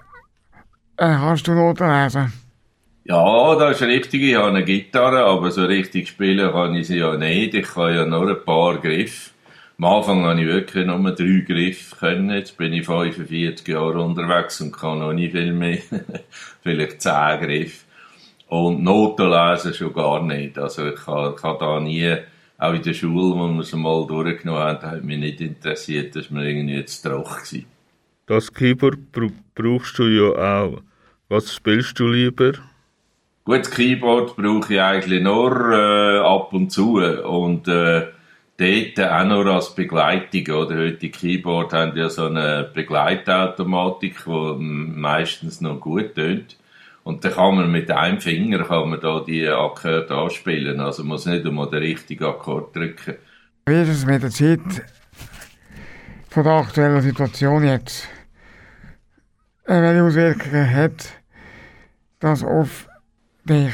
äh, 0.98 1.16
kannst 1.16 1.48
du 1.48 1.54
Noten 1.54 1.90
lesen? 1.90 2.34
Ja, 3.06 3.56
das 3.56 3.82
ist 3.82 3.88
richtig. 3.88 4.22
Ich 4.22 4.36
habe 4.36 4.50
eine 4.50 4.66
Gitarre, 4.66 5.24
aber 5.24 5.50
so 5.50 5.64
richtig 5.66 6.10
spielen 6.10 6.52
kann 6.52 6.76
ich 6.76 6.88
sie 6.88 6.98
ja 6.98 7.16
nicht. 7.16 7.54
Ich 7.54 7.68
kann 7.68 7.96
ja 7.96 8.06
nur 8.06 8.30
ein 8.30 8.44
paar 8.44 8.78
Griffe. 8.80 9.32
Am 9.80 9.86
Anfang 9.86 10.26
habe 10.26 10.42
ich 10.42 10.48
wirklich 10.48 10.88
nur 10.88 11.12
drei 11.12 11.44
Griffe 11.46 11.96
können. 11.98 12.32
Jetzt 12.32 12.58
bin 12.58 12.74
ich 12.74 12.86
45 12.88 13.68
Jahre 13.68 14.02
unterwegs 14.02 14.60
und 14.60 14.72
kann 14.72 15.00
noch 15.00 15.14
nicht 15.14 15.34
viel 15.34 15.54
mehr. 15.54 15.78
Vielleicht 16.64 17.02
zehn 17.02 17.40
Griffe. 17.40 17.86
Und 18.48 18.82
Noten 18.84 19.30
lesen 19.30 19.74
schon 19.76 19.94
gar 19.94 20.24
nicht. 20.24 20.58
Also 20.58 20.88
ich 20.88 20.96
kann, 20.96 21.36
kann 21.36 21.58
da 21.60 21.80
nie, 21.80 22.16
auch 22.58 22.74
in 22.74 22.82
der 22.82 22.94
Schule, 22.94 23.36
wo 23.38 23.48
wir 23.50 23.60
es 23.60 23.74
mal 23.74 24.08
durchgenommen 24.08 24.62
haben, 24.64 24.82
hat 24.82 25.04
mich 25.04 25.20
nicht 25.20 25.42
interessiert, 25.42 26.16
dass 26.16 26.32
wir 26.34 26.42
irgendwie 26.42 26.76
jetzt 26.78 27.02
trocken 27.04 27.36
gewesen. 27.36 27.66
Das 28.26 28.52
Keyboard 28.52 29.12
br- 29.12 29.30
brauchst 29.54 30.00
du 30.00 30.04
ja 30.08 30.64
auch. 30.64 30.82
Was 31.30 31.54
spielst 31.54 32.00
du 32.00 32.08
lieber? 32.08 32.54
Gut, 33.46 33.60
das 33.60 33.70
Keyboard 33.72 34.36
brauche 34.38 34.74
ich 34.74 34.82
eigentlich 34.82 35.22
nur 35.22 35.52
äh, 35.72 36.18
ab 36.20 36.52
und 36.52 36.72
zu 36.72 36.96
und 36.98 37.68
äh, 37.68 38.08
dort 38.58 39.00
auch 39.00 39.26
nur 39.26 39.46
als 39.48 39.74
Begleitung. 39.74 40.56
Oder? 40.56 40.78
Heute 40.78 41.10
Keyboard 41.10 41.74
haben 41.74 41.96
ja 41.96 42.10
so 42.10 42.26
eine 42.26 42.70
Begleitautomatik, 42.74 44.24
die 44.26 44.56
meistens 44.60 45.62
noch 45.62 45.80
gut 45.80 46.16
tönt. 46.16 46.58
Und 47.04 47.24
dann 47.24 47.32
kann 47.34 47.56
man 47.56 47.72
mit 47.72 47.90
einem 47.90 48.20
Finger 48.20 48.66
kann 48.66 48.90
man 48.90 49.00
da 49.00 49.22
die 49.22 49.48
Akkorde 49.48 50.14
anspielen. 50.14 50.82
Also 50.82 51.04
man 51.04 51.10
muss 51.10 51.26
nicht 51.26 51.46
einmal 51.46 51.70
den 51.70 51.80
richtigen 51.80 52.26
Akkord 52.26 52.76
drücken. 52.76 53.16
Wie 53.66 53.82
ist 53.82 53.90
es 53.90 54.06
mit 54.06 54.24
der 54.24 54.30
Zeit 54.30 54.60
von 56.30 56.44
der 56.44 56.54
aktuellen 56.54 57.02
Situation 57.02 57.64
jetzt? 57.64 58.10
Äh, 59.66 59.82
welche 59.82 60.04
Auswirkungen 60.04 60.70
hat 60.70 61.14
das 62.20 62.44
auf 62.44 62.90
dich? 63.46 63.74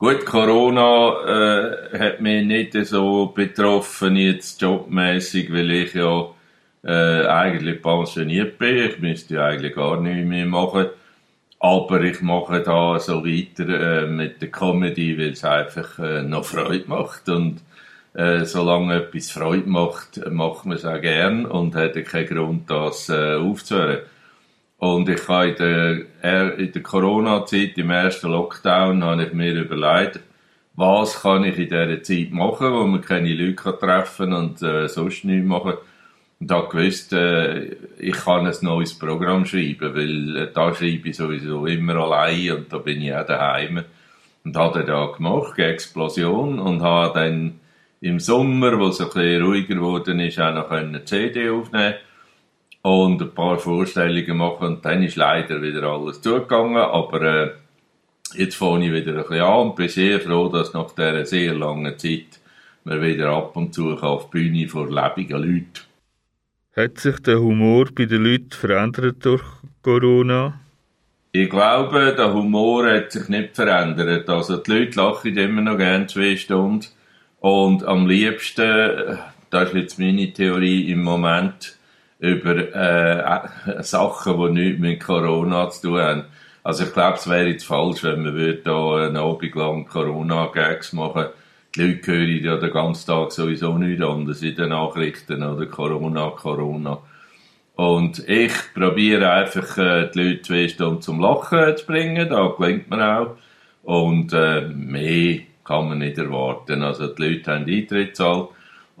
Gut, 0.00 0.24
Corona 0.24 1.12
äh, 1.26 1.98
hat 1.98 2.22
mich 2.22 2.46
nicht 2.46 2.72
so 2.86 3.26
betroffen 3.26 4.16
jetzt 4.16 4.62
jobmäßig, 4.62 5.52
weil 5.52 5.70
ich 5.72 5.92
ja 5.92 6.30
äh, 6.82 7.26
eigentlich 7.26 7.82
pensioniert 7.82 8.56
bin. 8.56 8.78
Ich 8.78 8.98
müsste 8.98 9.34
ja 9.34 9.44
eigentlich 9.44 9.74
gar 9.74 10.00
nichts 10.00 10.26
mehr 10.26 10.46
machen. 10.46 10.86
Aber 11.58 12.00
ich 12.00 12.22
mache 12.22 12.62
da 12.62 12.98
so 12.98 13.26
weiter 13.26 13.68
äh, 13.68 14.06
mit 14.06 14.40
der 14.40 14.50
Comedy, 14.50 15.18
weil 15.18 15.32
es 15.32 15.44
einfach 15.44 15.98
äh, 15.98 16.22
noch 16.22 16.46
Freude 16.46 16.88
macht. 16.88 17.28
Und 17.28 17.60
äh, 18.14 18.46
solange 18.46 19.02
etwas 19.02 19.30
Freude 19.30 19.68
macht, 19.68 20.26
macht 20.30 20.64
man 20.64 20.78
es 20.78 20.86
auch 20.86 21.02
gern 21.02 21.44
und 21.44 21.74
hat 21.74 22.02
keinen 22.06 22.26
Grund, 22.26 22.70
das 22.70 23.10
äh, 23.10 23.34
aufzuhören. 23.34 23.98
Und 24.80 25.08
ich 25.10 25.28
habe 25.28 25.48
in 25.50 25.56
der, 25.56 26.00
er- 26.22 26.58
in 26.58 26.72
der 26.72 26.82
Corona-Zeit, 26.82 27.76
im 27.76 27.90
ersten 27.90 28.30
Lockdown, 28.30 29.04
habe 29.04 29.24
ich 29.24 29.32
mir 29.34 29.52
überlegt, 29.54 30.20
was 30.74 31.20
kann 31.22 31.44
ich 31.44 31.58
in 31.58 31.68
dieser 31.68 32.02
Zeit 32.02 32.30
machen, 32.32 32.72
wo 32.72 32.86
man 32.86 33.02
keine 33.02 33.34
Leute 33.34 33.56
kann 33.56 33.78
treffen 33.78 34.32
und 34.32 34.62
äh, 34.62 34.88
sonst 34.88 35.24
nichts 35.26 35.46
machen. 35.46 35.74
Und 36.40 36.50
habe 36.50 36.68
gewusst, 36.68 37.12
äh, 37.12 37.76
ich 37.98 38.14
kann 38.16 38.46
ein 38.46 38.54
neues 38.62 38.98
Programm 38.98 39.44
schreiben, 39.44 39.94
weil 39.94 40.36
äh, 40.44 40.52
da 40.54 40.74
schreibe 40.74 41.10
ich 41.10 41.16
sowieso 41.16 41.66
immer 41.66 41.96
allein 41.96 42.52
und 42.56 42.72
da 42.72 42.78
bin 42.78 43.02
ich 43.02 43.14
auch 43.14 43.26
daheim. 43.26 43.84
Und 44.44 44.56
habe 44.56 44.78
dann 44.78 44.86
da 44.88 45.06
gemacht, 45.14 45.58
Explosion, 45.58 46.58
und 46.58 46.80
habe 46.82 47.12
dann 47.20 47.60
im 48.00 48.18
Sommer, 48.18 48.78
wo 48.78 48.88
es 48.88 49.00
ein 49.02 49.08
bisschen 49.08 49.42
ruhiger 49.42 49.74
geworden 49.74 50.20
ist, 50.20 50.40
auch 50.40 50.54
noch 50.54 50.70
eine 50.70 51.04
CD 51.04 51.50
aufnehmen 51.50 51.96
und 52.82 53.20
ein 53.20 53.34
paar 53.34 53.58
Vorstellungen 53.58 54.36
machen 54.36 54.66
und 54.66 54.84
dann 54.84 55.02
ist 55.02 55.16
leider 55.16 55.60
wieder 55.60 55.82
alles 55.84 56.20
zugegangen, 56.20 56.76
aber 56.76 57.22
äh, 57.22 57.50
jetzt 58.34 58.56
fange 58.56 58.86
ich 58.86 58.92
wieder 58.92 59.12
ein 59.12 59.22
bisschen 59.22 59.42
an 59.42 59.58
und 59.60 59.76
bin 59.76 59.88
sehr 59.88 60.20
froh, 60.20 60.48
dass 60.48 60.72
nach 60.72 60.92
dieser 60.92 61.26
sehr 61.26 61.54
langen 61.54 61.98
Zeit 61.98 62.40
man 62.84 63.02
wieder 63.02 63.30
ab 63.30 63.56
und 63.56 63.74
zu 63.74 63.90
auf 63.98 64.30
die 64.30 64.38
Bühne 64.38 64.68
vor 64.68 64.88
lebenden 64.88 65.42
Leuten. 65.42 65.90
Hat 66.74 66.98
sich 66.98 67.18
der 67.20 67.40
Humor 67.40 67.88
bei 67.94 68.06
den 68.06 68.24
Leuten 68.24 68.50
verändert 68.50 69.24
durch 69.24 69.42
Corona? 69.82 70.60
Ich 71.32 71.50
glaube, 71.50 72.14
der 72.16 72.32
Humor 72.32 72.90
hat 72.90 73.12
sich 73.12 73.28
nicht 73.28 73.54
verändert. 73.54 74.28
Also 74.28 74.56
die 74.56 74.70
Leute 74.70 74.96
lachen 74.96 75.36
immer 75.36 75.60
noch 75.60 75.76
gerne 75.76 76.06
zwei 76.06 76.36
Stunden 76.36 76.86
und 77.40 77.84
am 77.84 78.06
liebsten, 78.06 78.62
äh, 78.62 79.16
das 79.50 79.68
ist 79.70 79.74
jetzt 79.74 79.98
meine 79.98 80.32
Theorie 80.32 80.90
im 80.90 81.02
Moment, 81.02 81.76
über 82.20 82.54
äh, 82.56 83.78
äh, 83.78 83.82
Sachen, 83.82 84.38
die 84.38 84.60
nichts 84.60 84.80
mit 84.80 85.00
Corona 85.00 85.70
zu 85.70 85.88
tun 85.88 86.00
haben. 86.00 86.24
Also 86.62 86.84
ich 86.84 86.92
glaube, 86.92 87.16
es 87.16 87.28
wäre 87.28 87.48
jetzt 87.48 87.64
falsch, 87.64 88.04
wenn 88.04 88.22
man 88.22 88.34
würde 88.34 88.60
da 88.62 89.06
einen 89.06 89.16
Abend 89.16 89.54
lang 89.54 89.86
Corona-Gags 89.86 90.92
machen. 90.92 91.26
Die 91.74 91.82
Leute 91.82 92.12
hören 92.12 92.44
ja 92.44 92.56
den 92.58 92.72
ganzen 92.72 93.06
Tag 93.06 93.32
sowieso 93.32 93.78
nichts 93.78 94.04
anderes 94.04 94.42
in 94.42 94.54
den 94.54 94.68
Nachrichten 94.68 95.42
oder 95.42 95.66
Corona, 95.66 96.30
Corona. 96.30 96.98
Und 97.76 98.28
ich 98.28 98.52
probiere 98.74 99.32
einfach, 99.32 99.78
äh, 99.78 100.10
die 100.10 100.22
Leute 100.22 100.42
zwei 100.42 100.68
Stunden 100.68 101.00
zum 101.00 101.20
Lachen 101.20 101.76
zu 101.78 101.86
bringen, 101.86 102.28
da 102.28 102.54
gelingt 102.58 102.90
mir 102.90 103.20
auch. 103.20 103.36
Und 103.82 104.34
äh, 104.34 104.68
mehr 104.68 105.38
kann 105.64 105.88
man 105.88 105.98
nicht 105.98 106.18
erwarten. 106.18 106.82
Also 106.82 107.06
die 107.06 107.22
Leute 107.22 107.52
haben 107.52 107.64
Eintritt 107.66 108.16
zahlt 108.16 108.50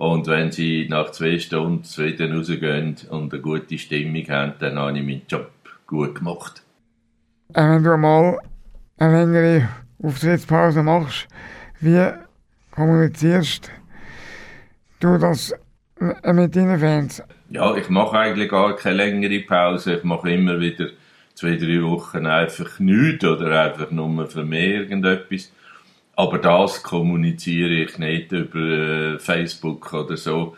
und 0.00 0.26
wenn 0.28 0.50
sie 0.50 0.86
nach 0.88 1.10
zwei 1.10 1.38
Stunden 1.38 1.84
wieder 1.84 2.32
rausgehen 2.34 2.96
und 3.10 3.34
eine 3.34 3.42
gute 3.42 3.76
Stimmung 3.76 4.26
haben, 4.30 4.54
dann 4.58 4.78
habe 4.78 4.98
ich 4.98 5.04
meinen 5.04 5.22
Job 5.28 5.50
gut 5.86 6.14
gemacht. 6.14 6.62
Äh, 7.52 7.68
wenn 7.68 7.84
du 7.84 7.98
mal 7.98 8.38
eine 8.96 9.26
längere 9.26 9.68
Auftrittspause 10.02 10.82
machst, 10.82 11.28
wie 11.80 12.12
kommunizierst 12.70 13.70
du 15.00 15.18
das 15.18 15.52
äh, 16.00 16.32
mit 16.32 16.56
deinen 16.56 16.80
Fans? 16.80 17.22
Ja, 17.50 17.76
ich 17.76 17.90
mache 17.90 18.20
eigentlich 18.20 18.48
gar 18.48 18.74
keine 18.76 18.96
längere 18.96 19.40
Pause. 19.40 19.96
Ich 19.96 20.04
mache 20.04 20.30
immer 20.30 20.58
wieder 20.58 20.86
zwei, 21.34 21.56
drei 21.56 21.82
Wochen 21.82 22.24
einfach 22.24 22.78
nichts 22.78 23.26
oder 23.26 23.64
einfach 23.64 23.90
nur 23.90 24.26
für 24.28 24.44
mich 24.44 24.64
irgendetwas. 24.66 25.52
Aber 26.20 26.36
das 26.36 26.82
kommuniziere 26.82 27.82
ich 27.82 27.96
nicht 27.96 28.30
über 28.30 28.60
äh, 28.60 29.18
Facebook 29.18 29.90
oder 29.94 30.18
so. 30.18 30.54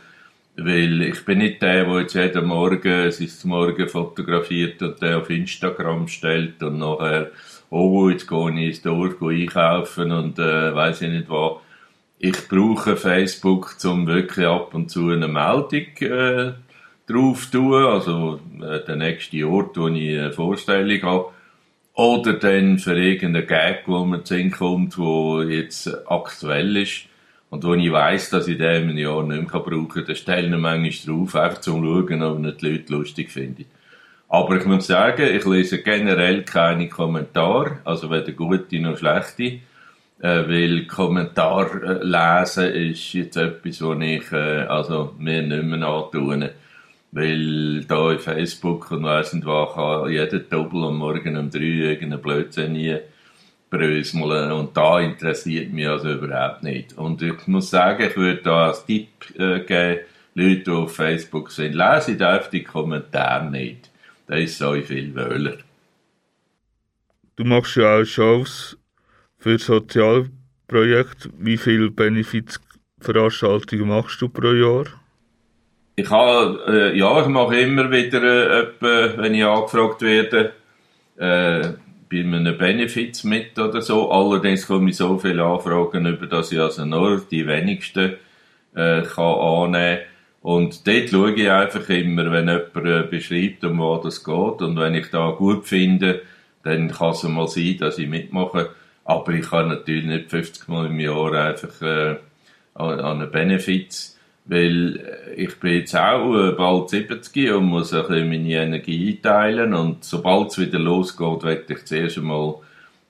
Weil 0.56 1.02
ich 1.02 1.24
bin 1.24 1.38
nicht 1.38 1.62
der, 1.62 1.84
der 1.84 2.00
jetzt 2.00 2.14
jeden 2.14 2.46
Morgen 2.46 3.12
sein 3.12 3.28
Morgen 3.44 3.88
fotografiert 3.88 4.82
und 4.82 5.00
der 5.00 5.18
auf 5.18 5.30
Instagram 5.30 6.08
stellt 6.08 6.60
und 6.64 6.80
nachher, 6.80 7.30
oh, 7.70 8.08
jetzt 8.08 8.26
gehe 8.26 8.50
ich 8.50 8.66
ins 8.66 8.82
Dorf 8.82 9.22
einkaufen 9.22 10.10
und 10.10 10.36
äh, 10.40 10.74
weiß 10.74 11.02
ich 11.02 11.10
nicht 11.10 11.30
was. 11.30 11.58
Ich 12.18 12.48
brauche 12.48 12.96
Facebook, 12.96 13.76
um 13.84 14.08
wirklich 14.08 14.44
ab 14.44 14.74
und 14.74 14.90
zu 14.90 15.10
eine 15.10 15.28
Meldung 15.28 15.86
äh, 16.00 16.54
drauf 17.06 17.48
zu 17.52 17.58
tun, 17.58 17.84
also 17.84 18.40
äh, 18.60 18.84
der 18.84 18.96
nächste 18.96 19.46
Ort, 19.46 19.76
wo 19.76 19.86
ich 19.86 20.18
eine 20.18 20.32
Vorstellung 20.32 21.02
habe. 21.02 21.32
Oder 21.94 22.34
dann 22.34 22.78
für 22.78 22.96
irgendeinen 22.98 23.46
Gag, 23.46 23.82
wo 23.86 24.04
mir 24.04 24.24
zu 24.24 24.50
kommt, 24.50 24.96
wo 24.96 25.42
jetzt 25.42 25.90
aktuell 26.10 26.76
ist 26.78 27.04
und 27.50 27.64
wo 27.64 27.74
ich 27.74 27.92
weiss, 27.92 28.30
dass 28.30 28.48
ich 28.48 28.56
den 28.56 28.84
in 28.84 28.90
einem 28.90 28.98
Jahr 28.98 29.22
nicht 29.22 29.52
mehr 29.52 29.60
brauchen 29.60 29.88
kann, 29.88 30.06
dann 30.06 30.16
stelle 30.16 30.46
ich 30.46 30.52
ihn 30.52 30.60
manchmal 30.60 31.16
drauf, 31.16 31.36
einfach 31.36 31.60
zum 31.60 31.84
Schauen, 31.84 32.22
ob 32.22 32.46
ich 32.46 32.56
die 32.56 32.66
Leute 32.66 32.92
lustig 32.92 33.30
finde. 33.30 33.66
Aber 34.30 34.56
ich 34.56 34.64
muss 34.64 34.86
sagen, 34.86 35.28
ich 35.30 35.44
lese 35.44 35.82
generell 35.82 36.44
keine 36.44 36.88
Kommentare, 36.88 37.80
also 37.84 38.10
weder 38.10 38.32
gute 38.32 38.80
noch 38.80 38.96
schlechte, 38.96 39.60
äh, 40.22 40.48
weil 40.48 40.86
Kommentar 40.86 42.00
lesen 42.02 42.72
ist 42.72 43.12
jetzt 43.12 43.36
etwas, 43.36 43.82
was 43.82 43.98
ich 44.00 44.32
äh, 44.32 44.62
also 44.62 45.14
mir 45.18 45.42
nicht 45.42 45.64
mehr 45.64 45.86
antun. 45.86 46.48
Weil 47.12 47.84
da 47.84 48.12
in 48.12 48.18
Facebook 48.18 48.90
und 48.90 49.04
weiss 49.04 49.32
nicht 49.34 49.46
was 49.46 49.74
kann 49.74 50.10
jeder 50.10 50.38
Doppel 50.38 50.84
am 50.84 50.96
Morgen 50.96 51.36
um 51.36 51.50
drei 51.50 51.60
irgendeinen 51.60 52.22
Blödsinn 52.22 52.72
nie 52.72 52.98
bröseln. 53.68 54.52
Und 54.52 54.76
da 54.76 55.00
interessiert 55.00 55.72
mich 55.72 55.88
also 55.88 56.12
überhaupt 56.12 56.62
nicht. 56.62 56.96
Und 56.96 57.20
ich 57.22 57.46
muss 57.46 57.70
sagen, 57.70 58.08
ich 58.08 58.16
würde 58.16 58.42
da 58.42 58.68
als 58.68 58.86
Tipp 58.86 59.08
äh, 59.38 59.60
geben, 59.60 60.00
Leute, 60.34 60.62
die 60.62 60.70
auf 60.70 60.96
Facebook 60.96 61.50
sind, 61.50 61.74
lesen 61.74 62.22
einfach 62.22 62.48
die 62.48 62.62
Kommentare 62.62 63.50
nicht. 63.50 63.90
Da 64.26 64.36
ist 64.36 64.56
so 64.56 64.72
viel 64.80 65.14
Wöhler. 65.14 65.58
Du 67.36 67.44
machst 67.44 67.76
ja 67.76 67.98
auch 67.98 68.04
Shows 68.04 68.78
für 69.36 69.58
Sozialprojekte. 69.58 71.30
Wie 71.38 71.58
viele 71.58 71.90
Benefizveranstaltungen 71.90 73.88
machst 73.88 74.22
du 74.22 74.28
pro 74.28 74.52
Jahr? 74.52 74.86
Ich 76.02 76.10
habe, 76.10 76.58
äh, 76.66 76.98
ja, 76.98 77.20
ich 77.20 77.28
mache 77.28 77.60
immer 77.60 77.88
wieder, 77.92 78.22
äh, 78.24 78.62
etwa, 78.62 79.22
wenn 79.22 79.34
ich 79.34 79.44
angefragt 79.44 80.02
werde, 80.02 80.52
äh, 81.16 81.74
bei 82.10 82.18
einem 82.18 82.58
Benefits 82.58 83.22
mit 83.22 83.56
oder 83.56 83.80
so. 83.82 84.10
Allerdings 84.10 84.66
komme 84.66 84.90
ich 84.90 84.96
so 84.96 85.16
viele 85.16 85.44
Anfragen 85.44 86.06
über, 86.06 86.26
dass 86.26 86.50
ich 86.50 86.58
also 86.58 86.84
nur 86.84 87.22
die 87.30 87.46
wenigsten 87.46 88.14
äh, 88.74 89.02
kann 89.02 89.24
annehmen 89.24 90.00
Und 90.40 90.88
dort 90.88 91.08
schaue 91.08 91.34
ich 91.34 91.48
einfach 91.48 91.88
immer, 91.88 92.32
wenn 92.32 92.48
jemand 92.48 92.76
äh, 92.76 93.02
beschreibt, 93.08 93.62
um 93.64 93.78
was 93.78 94.02
das 94.02 94.24
geht. 94.24 94.60
Und 94.60 94.76
wenn 94.76 94.94
ich 94.94 95.08
da 95.10 95.30
gut 95.30 95.68
finde, 95.68 96.22
dann 96.64 96.90
kann 96.90 97.10
es 97.10 97.22
mal 97.22 97.46
sein, 97.46 97.76
dass 97.78 97.98
ich 97.98 98.08
mitmache. 98.08 98.70
Aber 99.04 99.32
ich 99.32 99.48
kann 99.48 99.68
natürlich 99.68 100.06
nicht 100.06 100.30
50 100.30 100.66
Mal 100.66 100.86
im 100.86 100.98
Jahr 100.98 101.32
einfach 101.32 101.80
äh, 101.80 102.16
an, 102.74 102.98
an 102.98 103.20
einen 103.20 103.30
Benefits 103.30 104.11
weil 104.44 104.96
äh, 104.96 105.34
ich 105.34 105.58
bin 105.60 105.74
jetzt 105.74 105.96
auch 105.96 106.34
äh, 106.36 106.52
bald 106.52 106.90
70 106.90 107.52
und 107.52 107.66
muss 107.66 107.92
ein 107.92 108.02
bisschen 108.02 108.28
meine 108.28 108.54
Energie 108.54 109.12
einteilen 109.12 109.74
und 109.74 110.04
sobald 110.04 110.50
es 110.50 110.58
wieder 110.58 110.78
losgeht, 110.78 111.42
werde 111.44 111.72
ich 111.72 111.84
zuerst 111.84 112.18
einmal 112.18 112.56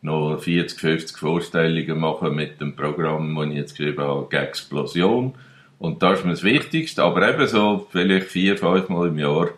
noch 0.02 0.38
40, 0.38 0.78
50 0.78 1.16
Vorstellungen 1.16 1.98
machen 1.98 2.34
mit 2.34 2.60
dem 2.60 2.74
Programm, 2.74 3.34
das 3.36 3.46
ich 3.46 3.54
jetzt 3.54 3.76
geschrieben 3.76 4.02
habe, 4.02 4.36
Explosion. 4.36 5.34
Und 5.78 6.02
das 6.02 6.18
ist 6.18 6.24
mir 6.24 6.32
das 6.32 6.44
Wichtigste, 6.44 7.02
aber 7.02 7.28
eben 7.28 7.46
so 7.46 7.86
vielleicht 7.90 8.28
vier, 8.28 8.56
fünf 8.56 8.88
Mal 8.88 9.08
im 9.08 9.18
Jahr 9.18 9.50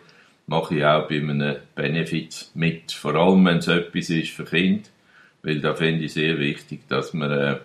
mache 0.47 0.75
ich 0.75 0.85
auch 0.85 1.07
bei 1.07 1.17
einem 1.17 1.57
Benefit 1.73 2.49
mit, 2.53 2.91
vor 2.91 3.15
allem 3.15 3.45
wenn 3.45 3.57
es 3.57 3.67
etwas 3.67 4.09
ist 4.09 4.31
für 4.31 4.45
Kinder, 4.45 4.87
weil 5.41 5.59
da 5.59 5.73
finde 5.73 6.05
ich 6.05 6.13
sehr 6.13 6.37
wichtig, 6.39 6.87
dass 6.87 7.13
man 7.13 7.31
äh, 7.31 7.57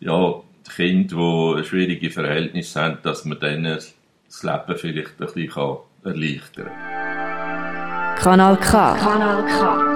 ja, 0.00 0.42
Kinder, 0.70 1.56
die 1.56 1.64
schwierige 1.64 2.10
Verhältnisse 2.10 2.80
haben, 2.80 2.98
dass 3.02 3.24
man 3.24 3.40
denen 3.40 3.64
das 3.74 4.42
Leben 4.42 4.78
vielleicht 4.78 5.20
ein 5.20 5.26
bisschen 5.26 5.78
erleichtern 6.04 6.66
kann. 6.66 8.16
Kanal 8.22 8.56
K. 8.56 8.96
Kanal 8.96 9.44
K. 9.46 9.92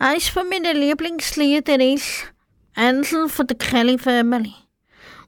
Eines 0.00 0.28
von 0.28 0.48
meinen 0.48 0.76
Lieblingslieder 0.76 1.80
ist 1.80 2.32
Ansel 2.74 3.28
von 3.28 3.46
der 3.46 3.56
Kelly 3.56 3.98
Family. 3.98 4.54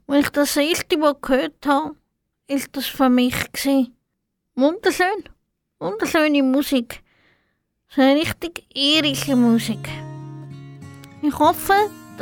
Als 0.07 0.25
ich 0.25 0.29
das 0.29 0.55
erste 0.55 0.97
Mal 0.97 1.15
gehört 1.21 1.65
habe, 1.65 1.95
ist 2.47 2.69
das 2.75 2.85
für 2.85 3.09
mich 3.09 3.51
gewesen. 3.51 3.95
Wunderschön, 4.55 5.23
wunderschöne 5.79 6.43
Musik. 6.43 7.01
So 7.89 8.01
richtig 8.01 8.65
irische 8.73 9.35
Musik. 9.35 9.89
Ich 11.21 11.37
hoffe, 11.37 11.73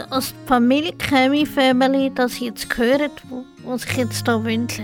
dass 0.09 0.33
Familie 0.45 0.93
Kemi 0.93 1.45
Family 1.45 2.12
das 2.13 2.39
jetzt 2.39 2.69
gehört, 2.69 3.21
was 3.63 3.85
ich 3.85 3.97
jetzt 3.97 4.27
da 4.27 4.43
wünsche. 4.43 4.83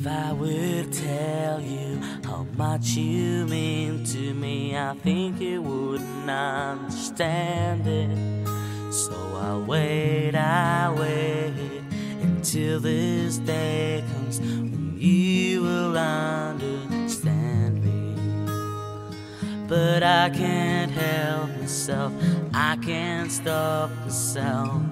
If 0.00 0.06
I 0.06 0.32
would 0.32 0.90
tell 0.92 1.60
you 1.60 2.00
how 2.26 2.46
much 2.56 2.96
you 2.96 3.46
mean 3.46 4.02
to 4.04 4.34
me, 4.34 4.74
I 4.74 4.94
think 5.02 5.40
you 5.40 5.62
wouldn't 5.62 6.30
understand 6.30 7.86
it. 7.86 8.08
So 8.90 9.12
I 9.12 9.58
wait, 9.66 10.34
I 10.34 10.90
wait 10.98 11.52
until 12.22 12.80
this 12.80 13.38
day 13.38 14.02
comes 14.14 14.40
when 14.40 14.96
you 14.98 15.62
will 15.62 15.98
understand. 15.98 17.09
But 19.70 20.02
I 20.02 20.30
can't 20.30 20.90
help 20.90 21.48
myself, 21.60 22.12
I 22.52 22.76
can't 22.84 23.30
stop 23.30 23.88
myself. 24.00 24.82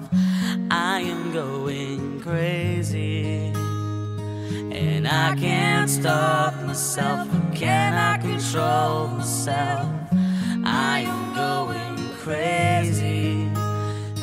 I 0.71 1.01
am 1.01 1.33
going 1.33 2.21
crazy. 2.21 3.51
And 4.71 5.05
I 5.05 5.35
can't 5.35 5.89
stop 5.89 6.55
myself, 6.63 7.27
can 7.53 7.93
I 7.93 8.19
control 8.19 9.09
myself? 9.09 9.89
I 10.63 11.03
am 11.05 11.35
going 11.35 12.15
crazy. 12.23 13.49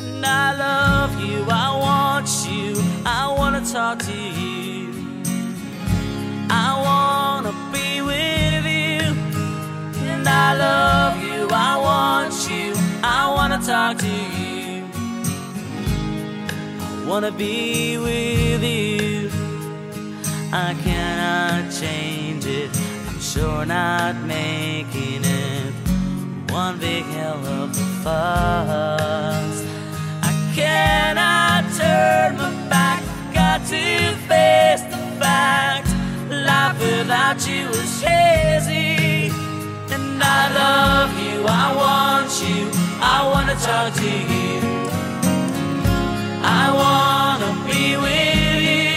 And 0.01 0.25
I 0.25 0.57
love 0.57 1.23
you, 1.23 1.45
I 1.47 1.69
want 1.77 2.29
you, 2.49 2.73
I 3.05 3.31
wanna 3.37 3.63
talk 3.63 3.99
to 3.99 4.11
you. 4.11 4.91
I 6.49 6.81
wanna 6.83 7.53
be 7.71 8.01
with 8.01 8.31
you. 8.31 8.36
I 10.27 10.55
love 10.57 11.23
you, 11.23 11.47
I 11.51 11.77
want 11.77 12.33
you, 12.49 12.73
I 13.03 13.33
wanna 13.35 13.59
talk 13.59 13.97
to 13.97 14.07
you. 14.07 14.85
I 16.79 17.05
wanna 17.07 17.31
be 17.31 17.97
with 17.97 18.63
you. 18.63 19.31
I 20.51 20.73
cannot 20.83 21.71
change 21.71 22.45
it. 22.45 22.69
I'm 23.09 23.19
sure 23.19 23.65
not 23.65 24.15
making 24.25 25.23
it 25.23 25.73
one 26.51 26.79
big 26.79 27.03
hell 27.05 27.45
of 27.45 27.69
a 27.71 27.83
fuss. 28.03 29.65
I 30.23 30.51
cannot 30.55 31.63
turn 31.75 32.37
my 32.37 32.69
back. 32.69 33.03
Got 33.33 33.59
to 33.67 34.15
face 34.27 34.83
the 34.83 34.97
fact. 35.19 35.87
Life 36.29 36.79
without 36.79 37.47
you 37.47 37.67
is 37.69 38.01
hazy. 38.01 39.46
And 39.97 40.21
I 40.23 40.41
love 40.61 41.11
you. 41.25 41.37
I 41.45 41.67
want 41.81 42.31
you. 42.47 42.61
I 43.01 43.17
wanna 43.31 43.55
talk 43.55 43.93
to 44.01 44.09
you. 44.33 44.77
I 46.43 46.65
wanna 46.81 47.51
be 47.67 47.97
with 47.97 48.61
you. 48.71 48.95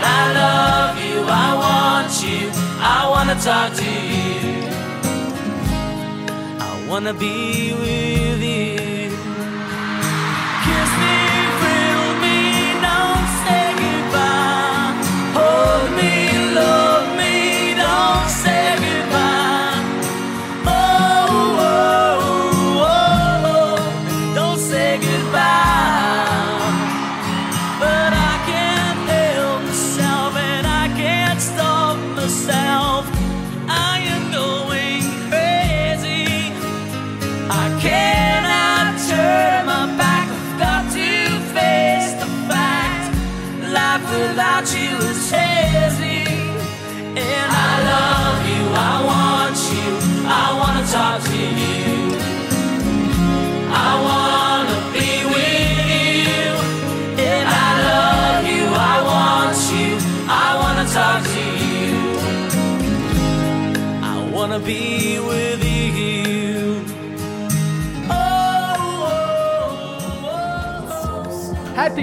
I 0.00 0.32
love 0.32 0.96
you, 0.98 1.20
I 1.26 1.48
want 1.64 2.12
you, 2.22 2.50
I 2.80 3.08
wanna 3.08 3.34
talk 3.40 3.72
to 3.74 3.84
you. 3.84 4.68
I 6.60 6.86
wanna 6.88 7.14
be 7.14 7.72
with 7.74 8.42
you. 8.42 8.77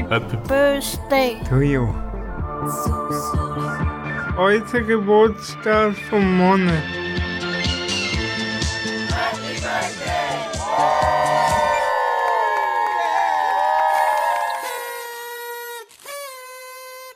Happy, 0.03 0.35
birthday 0.47 1.39
to 1.47 1.61
you. 1.61 1.87
Heute 4.35 4.83
Geburtstag 4.83 5.95
vom 6.09 6.37
Monat. 6.37 6.83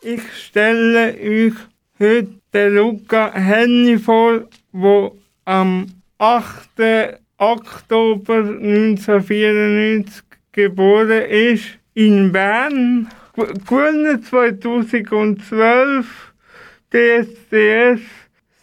Ich 0.02 0.22
stelle 0.34 1.18
euch 1.20 1.54
heute 2.00 2.70
Luca 2.70 3.34
Henny 3.34 3.98
vor, 3.98 4.48
wo 4.72 5.18
am 5.44 5.88
8. 6.18 7.20
Oktober 7.38 8.38
1994 8.38 10.24
geboren 10.54 11.24
ist, 11.30 11.79
in 11.94 12.32
Bern. 12.32 13.08
Ge- 13.36 13.54
Gewonnen 13.68 14.24
2012 14.24 16.06
DSDS 16.92 18.02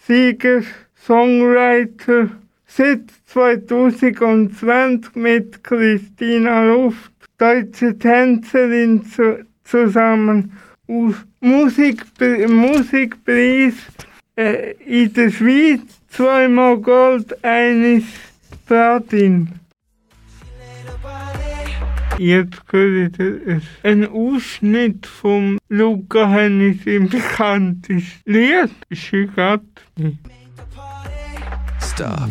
Sieger, 0.07 0.63
Songwriter. 1.07 2.31
Seit 2.67 3.05
2020 3.27 5.15
mit 5.17 5.65
Christina 5.65 6.65
Luft, 6.67 7.13
deutsche 7.39 7.99
Tänzerin 7.99 9.05
zu, 9.07 9.45
zusammen. 9.65 10.53
Musik, 11.41 12.03
Musikpreis 12.49 13.75
äh, 14.37 14.73
in 14.85 15.13
der 15.13 15.31
Schweiz 15.31 15.81
zweimal 16.09 16.77
Gold, 16.79 17.43
eines 17.45 18.05
Platin. 18.67 19.49
Jetzt 22.19 22.63
hört 22.71 23.19
ihr 23.19 23.61
einen 23.83 24.07
Ausschnitt 24.09 25.07
vom 25.07 25.59
Luca 25.69 26.31
Hennis 26.31 26.87
im 26.87 27.09
bekanntes 27.11 28.05
Lied. 28.25 28.71
She 28.93 29.27
got 29.27 29.61
me. 29.99 30.17
Stop. 31.81 32.31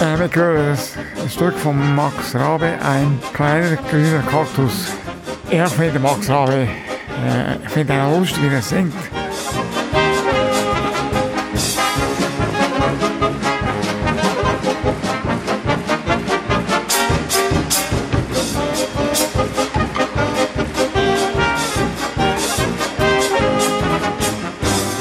Äh, 0.00 0.16
wir 0.16 0.30
hören 0.32 0.78
ein, 1.20 1.28
Stück 1.28 1.58
von 1.58 1.96
Max 1.96 2.32
Rabe, 2.32 2.72
ein 2.84 3.18
kleiner 3.32 3.74
grüner 3.90 4.22
Kaktus. 4.22 4.92
Ich 5.50 5.60
finde 5.70 5.98
Max 5.98 6.30
Rabe, 6.30 6.68
äh, 7.26 7.56
ich 7.64 7.70
finde 7.70 7.94
ihn 7.94 8.18
lustig, 8.20 8.42
wie 8.48 8.54
er 8.54 8.62
singt. 8.62 8.94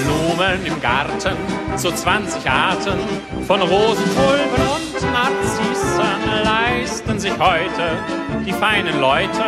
Blumen 0.01 0.65
im 0.65 0.81
Garten, 0.81 1.37
so 1.75 1.91
20 1.91 2.49
Arten 2.49 2.99
von 3.45 3.61
Rosenpulven 3.61 4.66
Narzissen 5.17 6.43
leisten 6.43 7.19
sich 7.19 7.33
heute 7.39 7.97
die 8.45 8.53
feinen 8.53 9.01
Leute, 9.01 9.45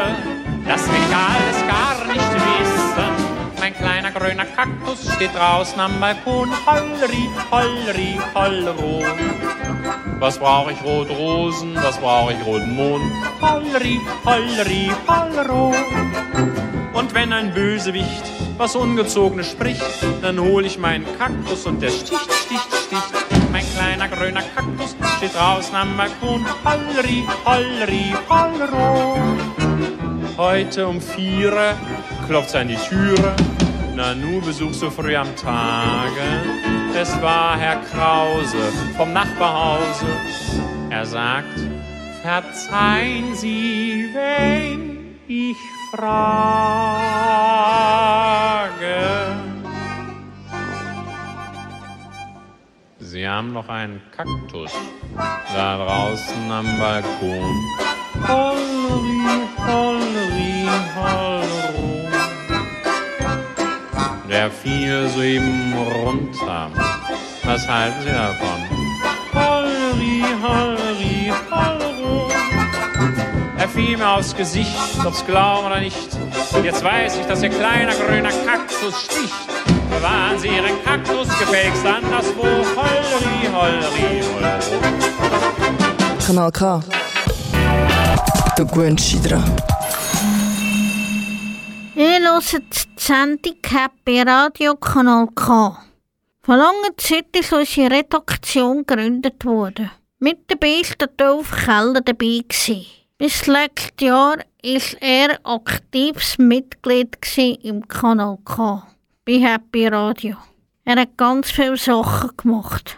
das 0.67 0.81
will 0.87 0.99
ich 1.07 1.15
alles 1.15 1.59
gar 1.67 2.05
nicht 2.11 2.33
wissen. 2.33 3.09
Mein 3.59 3.75
kleiner 3.75 4.09
grüner 4.09 4.45
Kaktus 4.45 5.13
steht 5.13 5.35
draußen 5.35 5.79
am 5.79 5.99
Balkon, 5.99 6.49
Holleri, 6.65 7.29
Holleri, 7.51 8.19
Hollero. 8.33 9.03
Was 10.17 10.39
brauch 10.39 10.71
ich 10.71 10.83
rote 10.83 11.13
Rosen, 11.13 11.75
was 11.75 11.97
brauch 11.99 12.31
ich 12.31 12.43
roten 12.47 12.75
Mond, 12.75 13.11
Holleri, 13.39 14.01
Holleri, 14.25 14.91
Hollero. 15.07 15.71
Und 16.93 17.13
wenn 17.13 17.31
ein 17.31 17.53
Bösewicht 17.53 18.23
was 18.57 18.75
Ungezogenes 18.75 19.51
spricht, 19.51 19.85
dann 20.21 20.37
hol 20.39 20.65
ich 20.65 20.77
meinen 20.77 21.05
Kaktus 21.17 21.65
und 21.65 21.81
der 21.81 21.91
sticht, 21.91 22.29
sticht, 22.33 22.73
sticht. 22.87 23.51
Mein 23.51 23.63
kleiner 23.73 24.07
grüner 24.07 24.43
Kaktus 24.53 24.78
steht 25.19 25.35
draußen 25.35 25.75
am 25.75 25.97
Balkon. 25.97 26.45
Holleri, 26.63 27.27
holleri, 27.45 28.15
hollero. 28.29 29.17
Heute 30.37 30.87
um 30.87 31.01
vier 31.01 31.75
klopft's 32.25 32.55
an 32.55 32.69
die 32.69 32.77
Türe. 32.77 33.35
Na, 33.95 34.15
nu 34.15 34.39
besuchst 34.39 34.81
du 34.81 34.89
früh 34.89 35.17
am 35.17 35.35
Tage. 35.35 36.23
Es 36.95 37.21
war 37.21 37.57
Herr 37.57 37.81
Krause 37.91 38.71
vom 38.95 39.11
Nachbarhause. 39.11 40.07
Er 40.89 41.05
sagt, 41.05 41.59
verzeihen 42.21 43.35
Sie, 43.35 44.05
wenn 44.13 45.17
ich 45.27 45.57
frage. 45.93 46.79
Sie 53.19 53.27
haben 53.27 53.51
noch 53.51 53.67
einen 53.67 54.01
Kaktus 54.15 54.71
da 55.53 55.75
draußen 55.75 56.49
am 56.49 56.65
Balkon. 56.79 57.53
Holleri, 58.25 59.43
holleri, 59.57 60.69
hollero. 60.95 62.07
Der 64.29 64.49
fiel 64.49 65.09
soeben 65.09 65.73
runter. 65.73 66.71
Was 67.43 67.67
halten 67.67 68.01
Sie 68.05 68.09
davon? 68.09 68.61
Holleri, 69.33 70.23
holleri, 70.41 71.33
hollero. 71.51 72.29
Er 73.57 73.67
fiel 73.67 73.97
mir 73.97 74.11
aufs 74.11 74.33
Gesicht, 74.33 75.05
ob's 75.05 75.25
glauben 75.25 75.67
oder 75.67 75.81
nicht. 75.81 76.07
Jetzt 76.63 76.85
weiß 76.85 77.17
ich, 77.17 77.25
dass 77.25 77.43
Ihr 77.43 77.49
kleiner 77.49 77.91
grüner 77.95 78.31
Kaktus 78.45 79.03
sticht. 79.03 79.58
Bewahren 79.89 80.37
Sie 80.39 80.47
Ihren 80.47 80.83
Kaktus 80.83 81.27
gefälligst 81.39 81.85
anderswo. 81.85 82.43
Holleri, 82.43 83.47
holleri, 83.51 84.23
hollero. 84.23 84.79
Kanal 86.25 86.51
K. 86.51 86.81
Du 88.55 88.65
gewöhnst 88.67 89.13
dich 89.13 89.21
dran. 89.21 89.43
Ihr 91.95 92.19
hört 92.19 92.53
die 92.53 93.01
Sendung 93.01 93.55
Happy 93.67 94.21
Radio 94.21 94.75
Kanal 94.75 95.27
K. 95.33 95.77
Vor 96.43 96.55
langer 96.55 96.95
Zeit 96.97 97.35
ist 97.35 97.51
unsere 97.51 97.91
Redaktion 97.91 98.85
gegründet 98.85 99.43
worden. 99.43 99.91
Mit 100.19 100.51
dabei 100.51 100.81
war 100.81 100.95
der 100.99 101.07
Dolph 101.17 101.51
Keller 101.65 102.01
dabei. 102.01 102.41
Gewesen. 102.47 102.85
Bis 103.17 103.47
letztes 103.47 103.91
Jahr 103.99 104.37
war 104.37 105.01
er 105.01 105.39
aktives 105.43 106.37
Mitglied 106.37 107.17
im 107.63 107.87
Kanal 107.87 108.37
K. 108.45 108.83
Bei 109.29 109.39
Happy 109.39 109.85
Radio. 109.85 110.37
Er 110.85 111.01
hat 111.01 111.15
ganz 111.15 111.51
viele 111.51 111.77
Sachen 111.77 112.31
gemacht. 112.35 112.97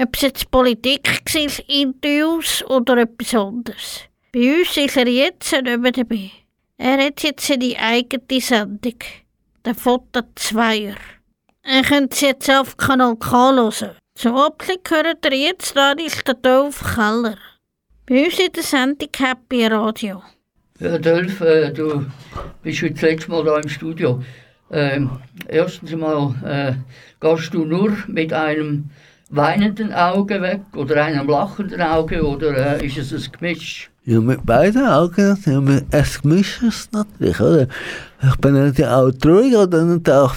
Ob 0.00 0.14
es 0.14 0.22
jetzt 0.22 0.48
Politik 0.52 1.08
war, 1.34 1.68
Interviews 1.68 2.64
oder 2.68 2.98
etwas 2.98 3.34
anderes. 3.34 4.02
Bei 4.32 4.60
uns 4.60 4.76
ist 4.76 4.96
er 4.96 5.08
jetzt 5.08 5.50
nicht 5.50 5.78
mehr 5.80 5.90
dabei. 5.90 6.30
Er 6.76 7.04
hat 7.04 7.24
jetzt 7.24 7.48
seine 7.48 7.76
eigene 7.76 8.40
Sendung. 8.40 9.00
Der 9.64 9.74
Foto 9.74 10.20
Zweier. 10.36 10.94
Ihr 11.66 11.82
könnt 11.82 12.14
sie 12.14 12.26
jetzt 12.26 12.48
auf 12.48 12.76
Kanal 12.76 13.16
K 13.16 13.52
hören. 13.56 13.96
Zum 14.14 14.36
Abschluss 14.36 14.78
hört 14.88 15.26
ihr 15.26 15.36
jetzt 15.36 15.76
da 15.76 15.90
ist 15.90 16.24
der 16.24 16.34
Dolph 16.34 16.84
Keller. 16.94 17.38
Bei 18.06 18.26
uns 18.26 18.38
in 18.38 18.52
der 18.52 18.62
Sendung 18.62 19.08
Happy 19.18 19.66
Radio. 19.66 20.22
Ja, 20.78 20.98
Dolph, 20.98 21.40
äh, 21.40 21.72
du 21.72 22.06
bist 22.62 22.80
heute 22.80 22.92
das 22.92 23.02
letzte 23.02 23.30
Mal 23.32 23.42
da 23.42 23.58
im 23.58 23.68
Studio. 23.68 24.22
Ähm, 24.76 25.10
erstens 25.46 25.94
mal 25.94 26.34
äh, 26.44 26.72
gehst 27.20 27.54
du 27.54 27.64
nur 27.64 27.92
mit 28.08 28.32
einem 28.32 28.90
weinenden 29.30 29.94
Auge 29.94 30.42
weg 30.42 30.62
oder 30.74 31.04
einem 31.04 31.28
lachenden 31.28 31.80
Auge 31.80 32.26
oder 32.26 32.80
äh, 32.82 32.84
ist 32.84 32.98
es 32.98 33.12
ein 33.12 33.32
Gemisch? 33.38 33.88
Ja, 34.04 34.20
mit 34.20 34.44
beiden 34.44 34.84
Augen, 34.84 35.38
ja, 35.46 35.60
mit, 35.60 35.84
es 35.92 36.20
gemischt 36.20 36.60
ist 36.62 36.92
natürlich, 36.92 37.40
oder? 37.40 37.68
Ich 38.28 38.36
bin 38.38 38.54
natürlich 38.54 38.86
auch 38.86 39.12
traurig 39.12 39.54
oder 39.54 39.84
nicht 39.84 40.10
auch 40.10 40.34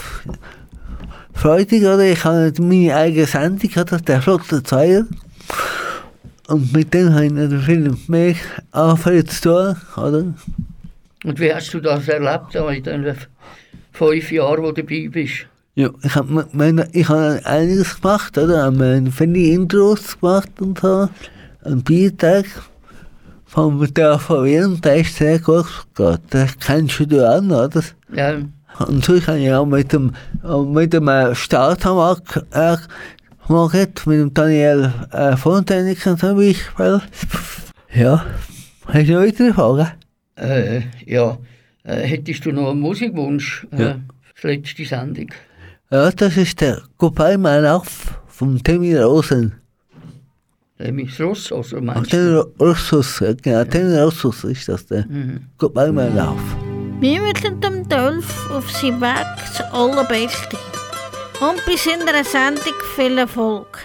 freudig, 1.34 1.82
oder? 1.82 2.04
Ich 2.04 2.24
habe 2.24 2.54
meine 2.60 2.96
eigene 2.96 3.26
Sendung, 3.26 3.72
oder? 3.72 3.98
Der 3.98 4.22
Flotte 4.22 4.62
Zweier. 4.62 5.06
Und 6.48 6.72
mit 6.74 6.94
dem 6.94 7.12
habe 7.12 7.26
ich 7.26 7.32
natürlich 7.32 7.66
viel 7.66 7.98
mehr 8.08 8.36
angefangen 8.72 9.28
zu 9.28 9.42
tun, 9.42 9.76
oder? 9.98 10.26
Und 11.24 11.40
wie 11.40 11.52
hast 11.52 11.74
du 11.74 11.80
das 11.80 12.08
erlebt 12.08 12.56
fünf 13.98 14.32
Jahren, 14.32 14.64
wo 14.64 14.72
du 14.72 14.84
dabei 14.84 15.10
bist? 15.12 15.48
Ja, 15.76 15.90
ich 16.02 16.16
habe 16.16 16.48
meine, 16.54 16.88
ich 16.94 17.08
habe 17.10 17.42
einiges 17.44 18.02
gemacht, 18.02 18.38
oder? 18.38 18.70
Ich 18.70 18.82
habe 18.82 19.12
viele 19.12 19.54
Intros 19.54 20.20
gemacht 20.20 20.50
und 20.60 20.80
so. 20.80 21.10
Ein 21.64 21.84
Beitrag 21.84 22.46
vom 23.46 23.86
der 23.94 24.20
VW 24.20 24.64
und 24.64 24.84
der 24.84 24.98
ist 24.98 25.16
sehr 25.16 25.40
gut 25.40 25.68
gegangen. 25.94 26.20
Das 26.30 26.58
kennst 26.60 27.00
du 27.00 27.06
noch, 27.06 27.66
oder? 27.66 27.84
Ja. 28.14 28.38
Und 28.88 29.06
sonst 29.06 29.28
habe 29.28 29.40
ich 29.40 29.52
auch 29.52 29.66
mit 29.66 29.94
dem, 29.94 30.14
mit 30.72 30.94
dem 30.94 31.08
äh, 31.08 31.34
Staatsanwalt 31.34 32.24
äh, 32.52 32.78
geredet, 33.48 34.06
mit 34.06 34.20
dem 34.20 34.34
Daniel 34.34 34.94
äh, 35.12 35.36
Fonteniken 35.36 36.18
zum 36.18 36.38
Beispiel. 36.38 37.02
Ja, 37.94 38.26
hast 38.86 39.10
du 39.10 39.14
noch 39.14 39.22
weitere 39.22 39.54
Fragen? 39.54 39.92
Äh, 40.36 40.82
ja. 41.06 41.38
Äh, 41.88 42.02
hättest 42.04 42.46
du 42.46 42.52
noch 42.52 42.72
einen 42.72 42.82
Musikwunsch? 42.82 43.66
Äh, 43.72 43.82
Ja. 43.82 44.00
für 44.36 44.50
die 44.50 44.56
letzte 44.58 44.86
Sendung. 44.86 45.30
Ja, 45.90 46.12
das 46.12 46.36
ist 46.38 46.60
der 46.62 46.82
Goodbye 46.98 47.38
My 47.38 47.60
Love 47.60 47.88
vom 48.28 48.62
Timmy 48.62 48.96
Rosen. 48.98 49.56
Remis 50.80 51.20
Rosso, 51.20 51.64
so 51.64 51.78
Ach, 51.78 51.82
meinst 51.82 52.14
du? 52.14 52.18
der 52.18 52.46
Ursus, 52.68 53.20
ja, 53.22 53.34
genau, 53.34 53.64
Timmy 53.64 53.98
Rosus 53.98 54.44
ist 54.44 54.68
das 54.68 54.86
der. 54.86 55.08
Mhm. 55.08 55.48
Goodbye 55.58 55.92
My 55.92 56.08
Love. 56.10 56.42
Wir 57.00 57.22
wünschen 57.22 57.60
dem 57.62 57.88
Dolph 57.88 58.52
auf 58.52 58.70
seinem 58.72 59.02
Weg 59.02 59.26
das 59.48 59.62
Allerbeste. 59.72 60.58
Und 61.40 61.64
bis 61.66 61.86
in 61.86 62.06
der 62.06 62.24
Sendung 62.24 62.74
viel 62.96 63.18
Erfolg. 63.18 63.78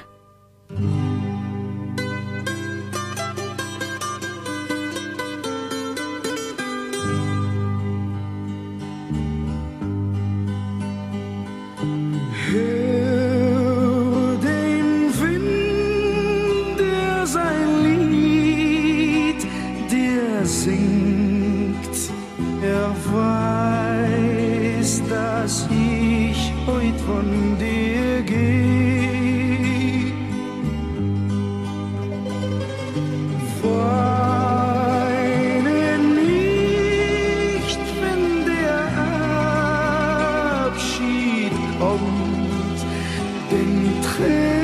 been 43.52 44.02
through. 44.02 44.61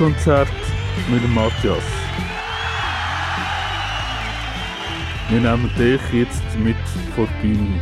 Live-Konzert 0.00 0.48
mit 1.10 1.28
Matthias. 1.34 1.82
Wir 5.28 5.40
nehmen 5.40 5.70
dich 5.78 6.00
jetzt 6.12 6.42
mit 6.58 6.76
vor 7.14 7.28
die 7.42 7.48
Bühne. 7.48 7.80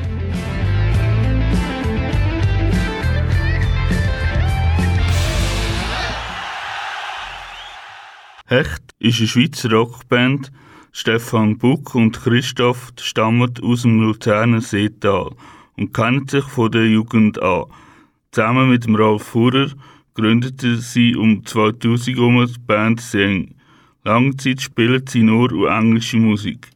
Hecht 8.47 8.83
ist 8.99 9.19
eine 9.19 9.29
Schweizer 9.29 9.71
Rockband. 9.71 10.51
Stefan 10.91 11.57
Buck 11.57 11.95
und 11.95 12.21
Christoph 12.21 12.93
stammen 12.99 13.55
aus 13.63 13.83
dem 13.83 14.01
Luzerner 14.01 14.61
Seetal 14.61 15.31
und 15.77 15.95
kennen 15.95 16.27
sich 16.27 16.45
von 16.45 16.73
der 16.73 16.87
Jugend 16.87 17.41
an. 17.41 17.67
Zusammen 18.33 18.71
mit 18.71 18.87
dem 18.87 18.97
Ralf 18.97 19.23
Fuhrer 19.23 19.69
gründeten 20.19 20.81
sie 20.81 21.15
um 21.15 21.47
2000 21.47 22.17
herum 22.17 22.45
die 22.45 22.61
Band 22.67 23.01
Sing. 23.01 23.55
Lange 24.03 24.37
Zeit 24.37 24.61
spielen 24.61 25.05
sie 25.07 25.23
nur 25.23 25.71
englische 25.71 26.17
Musik, 26.17 26.71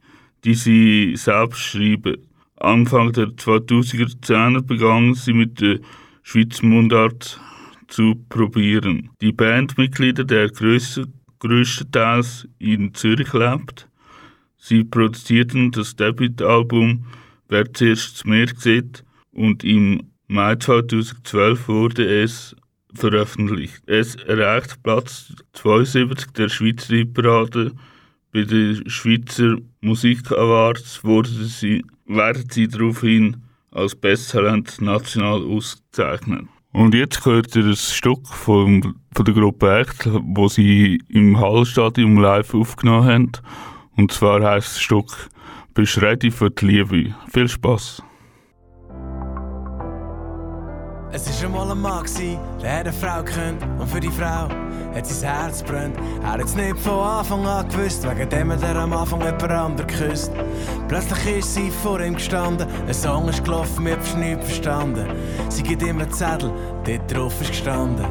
die 0.45 0.53
sie 0.53 1.15
selbst 1.17 1.59
schreiben. 1.59 2.17
Anfang 2.55 3.11
der 3.11 3.27
2000er 3.27 4.31
Jahre 4.31 4.61
begannen 4.61 5.13
sie 5.15 5.33
mit 5.33 5.59
der 5.59 5.79
Schweizer 6.21 6.65
Mundart 6.65 7.41
zu 7.89 8.15
probieren. 8.29 9.09
Die 9.19 9.33
Bandmitglieder, 9.33 10.23
der 10.23 10.47
grösste, 10.47 11.07
größtenteils 11.39 12.47
in 12.59 12.93
Zürich 12.93 13.33
lebt, 13.33 13.89
sie 14.57 14.85
produzierten 14.85 15.71
das 15.71 15.97
Debütalbum 15.97 17.05
Wer 17.49 17.71
zuerst 17.73 18.25
Meer 18.25 18.47
sieht 18.55 19.03
und 19.33 19.65
im 19.65 20.11
Mai 20.27 20.55
2012 20.55 21.67
wurde 21.67 22.23
es 22.23 22.55
veröffentlicht. 22.95 23.81
Es 23.85 24.15
erreicht 24.15 24.81
Platz 24.83 25.33
72 25.53 26.31
der 26.33 26.49
Schweizer 26.49 26.95
Hitparade. 26.95 27.71
Bei 28.31 28.43
den 28.43 28.89
Schweizer 28.89 29.57
Musik 29.81 30.31
Awards 30.31 31.03
wurde 31.03 31.29
sie, 31.29 31.83
werden 32.05 32.45
sie 32.49 32.67
daraufhin 32.67 33.37
als 33.71 33.95
Besttalent 33.95 34.81
national 34.81 35.43
ausgezeichnet. 35.43 36.47
Und 36.71 36.95
jetzt 36.95 37.23
hört 37.25 37.55
ihr 37.55 37.65
ein 37.65 37.75
Stück 37.75 38.27
von, 38.27 38.95
von 39.13 39.25
der 39.25 39.33
Gruppe 39.33 39.79
Echt, 39.79 40.09
wo 40.11 40.47
sie 40.47 40.99
im 41.07 41.39
Hallstadion 41.39 42.17
live 42.17 42.53
aufgenommen 42.55 43.07
haben. 43.07 43.31
Und 43.95 44.11
zwar 44.11 44.41
heißt 44.41 44.75
das 44.75 44.81
Stück 44.81 45.29
«Bist 45.75 45.93
für 45.93 46.49
die 46.49 46.65
Liebe». 46.65 47.15
Viel 47.31 47.47
Spaß! 47.47 48.01
Es 51.15 51.27
ist 51.29 51.43
einmal 51.43 51.69
ein 51.69 51.79
Mann, 51.79 52.03
der 52.59 52.71
eine 52.71 52.91
Frau 52.91 53.21
gekannt 53.21 53.61
und 53.77 53.87
für 53.87 53.99
die 53.99 54.09
Frau 54.09 54.47
hat 54.95 55.05
sein 55.05 55.31
Herz 55.31 55.61
brennt. 55.61 55.95
Er 56.23 56.31
hat 56.31 56.41
es 56.41 56.55
nicht 56.55 56.79
von 56.79 56.99
Anfang 57.07 57.45
an 57.45 57.69
gewusst, 57.69 58.03
wegen 58.03 58.27
dem 58.27 58.51
hat 58.51 58.63
er 58.63 58.75
am 58.77 58.93
Anfang 58.93 59.21
jemand 59.21 59.43
anderen 59.43 59.87
geküsst. 59.87 60.31
Plötzlich 60.87 61.37
ist 61.37 61.53
sie 61.53 61.69
vor 61.69 62.01
ihm 62.01 62.15
gestanden, 62.15 62.67
ein 62.87 62.93
Song 62.95 63.29
ist 63.29 63.43
gelaufen, 63.45 63.85
wir 63.85 63.95
haben 63.95 64.19
nichts 64.19 64.45
verstanden. 64.45 65.05
Sie 65.49 65.61
gibt 65.61 65.83
ihm 65.83 65.99
einen 65.99 66.11
Zettel, 66.11 66.51
dort 66.83 67.15
drauf 67.15 67.39
ist 67.41 67.51
gestanden. 67.51 68.07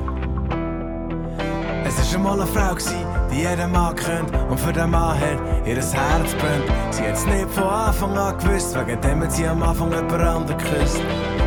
Es 1.84 1.98
ist 1.98 2.14
einmal 2.14 2.40
eine 2.40 2.46
Frau, 2.46 2.72
gsi, 2.76 2.94
die 3.32 3.40
jeden 3.40 3.72
Mann 3.72 3.96
kennt 3.96 4.30
und 4.48 4.60
für 4.60 4.72
den 4.72 4.90
Mann 4.90 5.18
hat 5.18 5.66
ihr 5.66 5.74
Herz 5.74 6.34
brennt. 6.34 6.70
Sie 6.92 7.02
hat 7.02 7.14
es 7.14 7.26
nicht 7.26 7.50
von 7.50 7.64
Anfang 7.64 8.16
an 8.16 8.38
gewusst, 8.38 8.78
wegen 8.78 9.00
dem 9.00 9.22
hat 9.24 9.32
sie 9.32 9.48
am 9.48 9.60
Anfang 9.60 9.90
jemand 9.90 10.12
anderen 10.12 10.56
geküsst. 10.56 11.02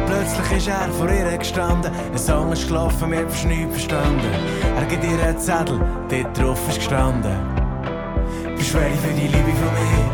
Plötzlich 0.07 0.57
ist 0.57 0.67
er 0.67 0.89
vor 0.97 1.09
ihr 1.09 1.37
gestanden, 1.37 1.91
ein 2.11 2.17
Song 2.17 2.51
ist 2.51 2.67
gelaufen, 2.67 3.11
wir 3.11 3.19
haben 3.19 3.47
nichts 3.47 3.73
verstanden. 3.73 4.29
Er 4.77 4.85
gibt 4.85 5.03
ihr 5.03 5.23
einen 5.23 5.39
Zettel, 5.39 5.79
dort 6.09 6.37
drauf 6.37 6.59
ist 6.69 6.77
gestanden. 6.77 7.55
Ready 8.75 8.97
für 8.97 9.13
die 9.13 9.27
Liebe 9.27 9.53
von 9.61 9.71
mir? 9.73 10.05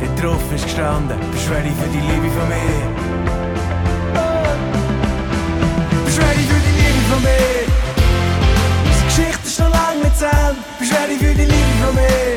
Dort 0.00 0.22
drauf 0.22 0.52
ist 0.54 0.64
gestanden, 0.64 1.18
ready 1.50 1.70
für 1.70 1.88
die 1.88 2.00
Liebe 2.00 2.30
von 2.30 2.48
mir? 2.48 2.80
Ready 6.06 6.44
für 6.48 6.60
die 6.66 6.74
Liebe 6.80 7.02
von 7.10 7.22
mir? 7.22 7.66
Unsere 8.86 9.04
Geschichte 9.06 9.46
ist 9.46 9.58
noch 9.60 9.68
lang 9.68 9.98
nicht 10.02 10.16
zu 10.18 10.24
Ende. 10.24 10.58
Ready 10.80 11.16
für 11.18 11.34
die 11.34 11.44
Liebe 11.44 11.74
von 11.84 11.94
mir? 11.94 12.36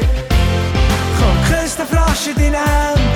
Komm, 1.20 1.38
küss 1.48 1.78
den 1.78 1.88
Frosch 1.88 2.28
in 2.28 2.36
deine 2.36 2.58
Hand. 2.58 3.13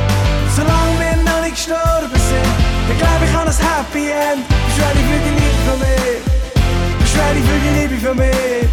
Gestorben 1.57 2.21
sind, 2.29 2.53
dann 2.87 2.97
glaub 2.99 3.21
ich 3.23 3.35
an 3.35 3.47
ein 3.47 3.57
Happy 3.57 4.11
End. 4.11 4.47
Bist 4.47 4.79
ready 4.79 5.03
für 5.09 5.19
die 5.25 5.33
Liebe 5.41 5.59
von 5.65 5.79
mir? 5.79 6.99
Bist 6.99 7.17
ready 7.17 7.41
für 7.41 7.59
die 7.65 7.79
Liebe 7.79 8.07
von 8.07 8.15
mir? 8.15 8.69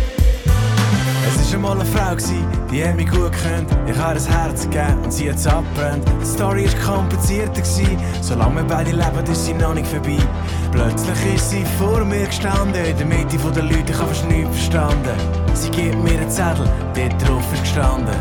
Es 1.27 1.49
war 1.49 1.55
einmal 1.55 1.81
eine 1.81 1.85
Frau, 1.87 2.15
die 2.71 2.85
hat 2.85 2.97
mich 2.97 3.11
gut 3.11 3.33
gekannt. 3.33 3.71
Ich 3.87 3.97
habe 3.97 4.19
ein 4.19 4.27
Herz 4.27 4.65
gegeben 4.65 4.99
und 5.03 5.11
sie 5.11 5.31
hat 5.31 5.37
es 5.37 5.47
abbrennt. 5.47 6.05
Die 6.21 6.27
Story 6.27 6.67
war 6.67 6.97
komplizierter, 6.97 7.63
solange 8.21 8.57
wir 8.57 8.65
beide 8.65 8.91
leben, 8.91 9.33
ist 9.33 9.47
sie 9.47 9.55
noch 9.55 9.73
nicht 9.73 9.87
vorbei. 9.87 10.19
Plötzlich 10.71 11.35
ist 11.37 11.51
sie 11.51 11.65
vor 11.79 12.05
mir 12.05 12.27
gestanden, 12.27 12.85
in 12.85 12.99
der 12.99 13.07
Mitte 13.07 13.39
der 13.39 13.63
Leute, 13.63 13.93
ich 13.93 13.99
habe 13.99 14.09
fast 14.09 14.29
nichts 14.29 14.57
verstanden. 14.57 15.17
Sie 15.55 15.71
gibt 15.71 15.97
mir 16.05 16.21
einen 16.21 16.31
Zettel, 16.31 16.69
dort 16.95 17.29
drauf 17.29 17.45
ist 17.55 17.63
gestanden. 17.63 18.15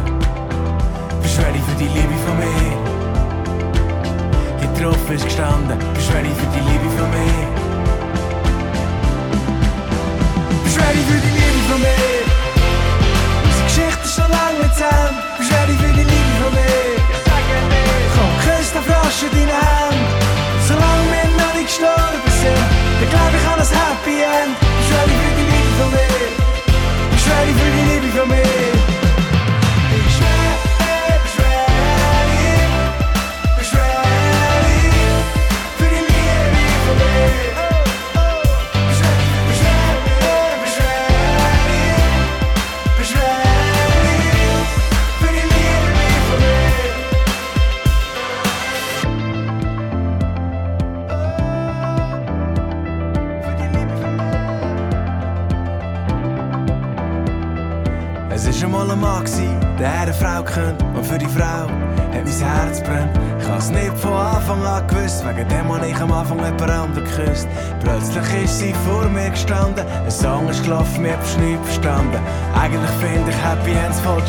Bist 1.22 1.38
ready 1.40 1.60
für 1.60 1.78
die 1.78 1.90
Liebe 1.90 2.16
von 2.26 2.38
mir? 2.38 2.93
Drauf 4.80 5.10
ist 5.10 5.24
gestanden, 5.24 5.80
du 5.80 6.14
ready 6.14 6.30
für 6.36 6.48
die 6.54 6.60
Liebe 6.70 6.90
von 6.98 7.10
mir? 7.10 7.48
Du 10.64 10.70
ready 10.82 11.04
für 11.08 11.22
die 11.26 11.34
Liebe 11.40 11.62
von 11.70 11.80
mir? 11.80 12.24
Unsere 13.46 13.64
Geschichte 13.64 14.04
ist 14.04 14.16
schon 14.16 14.30
lange 14.30 14.60
nicht 14.62 14.76
zu 14.76 14.84
Ende. 14.84 15.22
Bist 15.38 15.52
du 15.52 15.56
ready 15.56 15.76
für 15.78 15.94
die 15.94 16.04
Liebe 16.04 16.34
von 16.42 16.52
mir? 16.54 17.00
Komm, 18.16 18.34
küss 18.44 18.74
den 18.74 18.84
Frosch 18.84 19.24
in 19.24 19.32
deine 19.38 19.56
Hand. 19.56 20.04
Solange 20.68 21.04
wir 21.14 21.28
noch 21.40 21.54
nicht 21.56 21.68
gestorben 21.68 22.32
sind, 22.42 22.68
dann 23.00 23.10
glaub 23.10 23.32
ich 23.32 23.46
an 23.48 23.60
ein 23.64 23.72
Happy 23.80 24.16
End. 24.20 24.56
Du 24.60 24.92
ready 24.92 25.16
für 25.22 25.34
die 25.40 25.48
Liebe 25.54 25.74
von 25.80 25.90
mir? 25.96 26.28
Du 27.08 27.24
ready 27.32 27.54
für 27.56 27.72
die 27.72 27.84
Liebe 27.88 28.10
von 28.18 28.28
mir? 28.28 28.83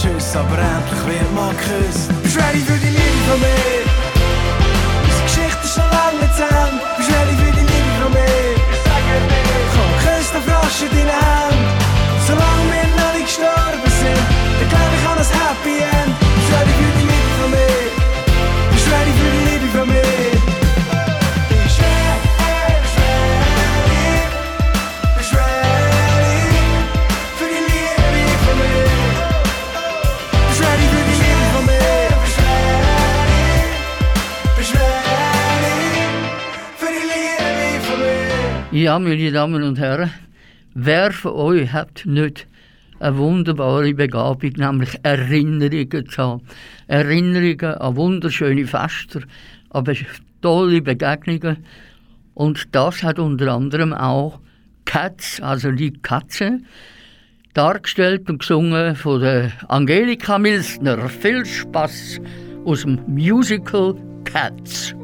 Tschüss, 0.05 0.37
aber 0.37 0.59
endlich 0.59 1.07
wird 1.07 1.35
mal 1.35 1.55
geküsst. 1.55 2.11
Bist 2.23 2.37
ready 2.37 2.59
für 2.59 2.84
Ja, 38.95 39.01
meine 39.01 39.33
Damen 39.33 39.65
und 39.65 39.77
Herren, 39.81 40.13
wer 40.75 41.11
von 41.11 41.33
euch 41.33 41.73
hat 41.73 42.03
nicht 42.05 42.47
eine 43.01 43.17
wunderbare 43.17 43.93
Begabung, 43.93 44.53
nämlich 44.57 45.01
Erinnerungen 45.03 46.09
zu 46.09 46.23
haben? 46.23 46.43
Erinnerungen 46.87 47.75
an 47.75 47.97
wunderschöne 47.97 48.65
Fester, 48.69 49.23
aber 49.71 49.95
tolle 50.41 50.81
Begegnungen. 50.81 51.65
Und 52.35 52.73
das 52.73 53.03
hat 53.03 53.19
unter 53.19 53.53
anderem 53.53 53.93
auch 53.93 54.39
Cats, 54.85 55.41
also 55.41 55.73
die 55.73 55.95
Katze, 55.95 56.61
dargestellt 57.53 58.31
und 58.31 58.39
gesungen 58.39 58.95
von 58.95 59.23
der 59.23 59.51
Angelika 59.67 60.39
Milsner. 60.39 61.09
Viel 61.09 61.45
Spaß 61.45 62.21
aus 62.65 62.83
dem 62.83 63.01
Musical 63.09 63.97
Cats. 64.23 64.95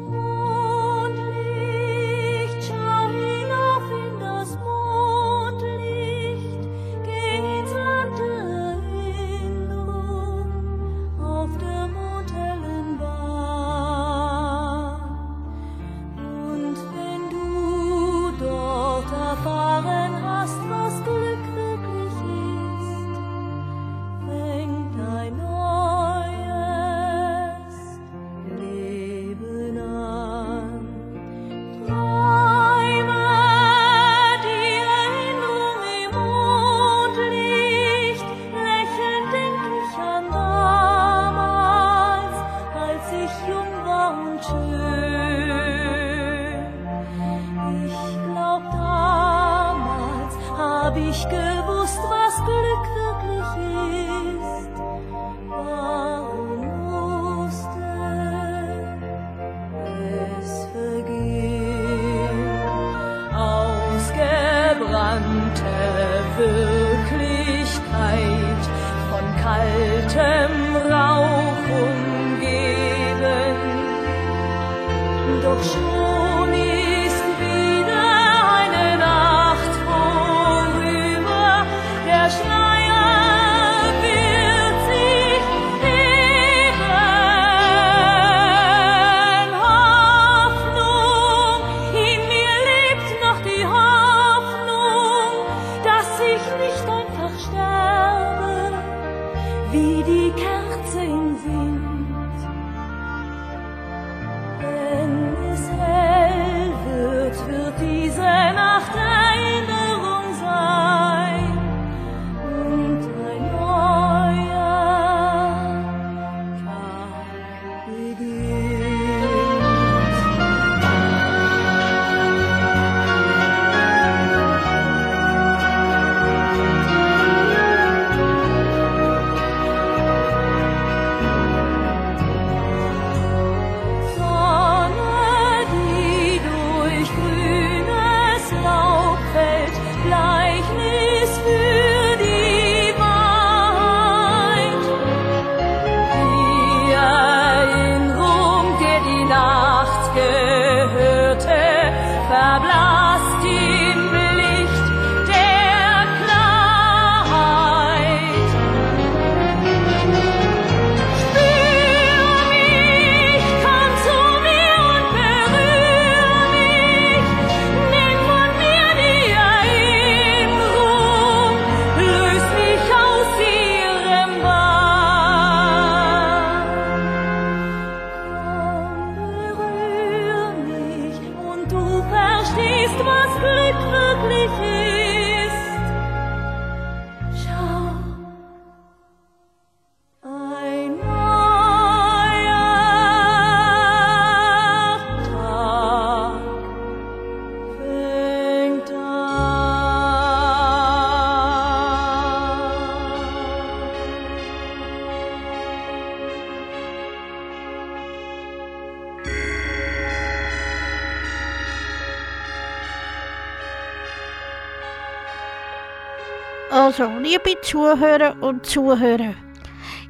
Also, 216.90 217.06
liebe 217.20 217.54
Zuhörer 217.62 218.34
und 218.42 218.66
Zuhörer, 218.66 219.34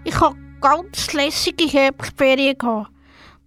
ich 0.03 0.19
habe 0.19 0.35
ganz 0.63 1.13
lässige 1.13 1.67
Herbstferien 1.67 2.57
gehabt. 2.57 2.91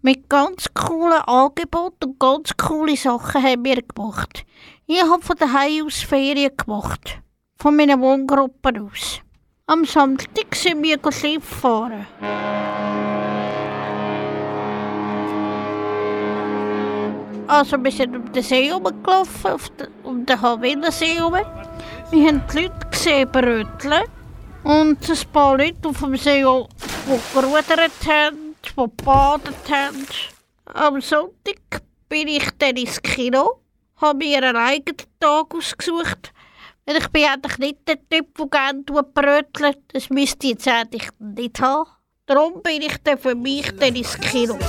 Mit 0.04 0.30
ganz 0.30 0.68
coolen 0.76 1.20
Angeboten 1.26 2.10
und 2.10 2.20
ganz 2.20 2.56
coole 2.56 2.96
Sachen 2.96 3.42
haben 3.42 3.66
wir 3.66 3.82
gemacht. 3.82 4.46
Ich 4.86 5.02
habe 5.02 5.24
von 5.24 5.36
daheim 5.36 5.88
aus 5.88 6.04
Ferien 6.04 6.56
gemacht. 6.56 7.22
Von 7.58 7.76
meiner 7.76 8.00
Wohngruppe 8.00 8.70
aus. 8.80 9.22
Am 9.66 9.84
Samstag 9.84 10.54
sind 10.54 10.84
wir 10.84 11.00
Schiff 11.12 11.44
fahren. 11.44 12.06
Also 17.48 17.84
wir 17.84 17.92
sind 17.92 18.16
um 18.16 18.32
den 18.32 18.44
See 18.44 18.72
rumgelaufen, 18.72 19.52
auf 19.52 19.70
den, 19.70 19.88
um 20.04 20.24
den 20.24 20.40
Havillersee 20.40 21.20
Wir 22.14 22.28
haben 22.28 22.44
die 22.54 22.62
Leute 22.62 22.88
gesehen 22.92 23.28
bröteln 23.32 24.04
und 24.64 25.10
ein 25.10 25.32
paar 25.34 25.58
Leute 25.58 25.90
auf 25.90 25.98
dem 25.98 26.16
See, 26.16 26.44
die 26.44 27.20
gerudert 27.34 27.92
haben, 28.08 28.56
die 28.64 28.76
gebadet 28.76 29.56
haben. 29.68 30.06
Am 30.66 31.02
Sonntag 31.02 31.82
bin 32.10 32.28
ich 32.28 32.48
dann 32.60 32.78
ins 32.78 33.02
Kino, 33.02 33.62
habe 33.96 34.20
mir 34.20 34.44
einen 34.44 34.56
eigenen 34.56 34.98
Tag 35.20 35.56
ausgesucht. 35.56 36.32
Und 36.86 36.98
ich 36.98 37.08
bin 37.08 37.26
eigentlich 37.26 37.58
nicht 37.58 37.88
der 37.88 37.98
Typ, 38.08 38.38
der 38.38 38.46
gerne 38.46 38.84
brötelt. 38.84 39.80
Das 39.92 40.12
müsste 40.12 40.46
ich 40.46 40.54
jetzt 40.54 40.68
eigentlich 40.68 41.10
nicht 41.18 41.60
haben. 41.62 41.90
Darum 42.28 42.62
bin 42.62 42.84
ich 42.84 42.96
dann 43.04 43.18
für 43.18 43.34
mich 43.34 43.72
dann 43.80 43.96
ins 43.96 44.20
Kino. 44.20 44.60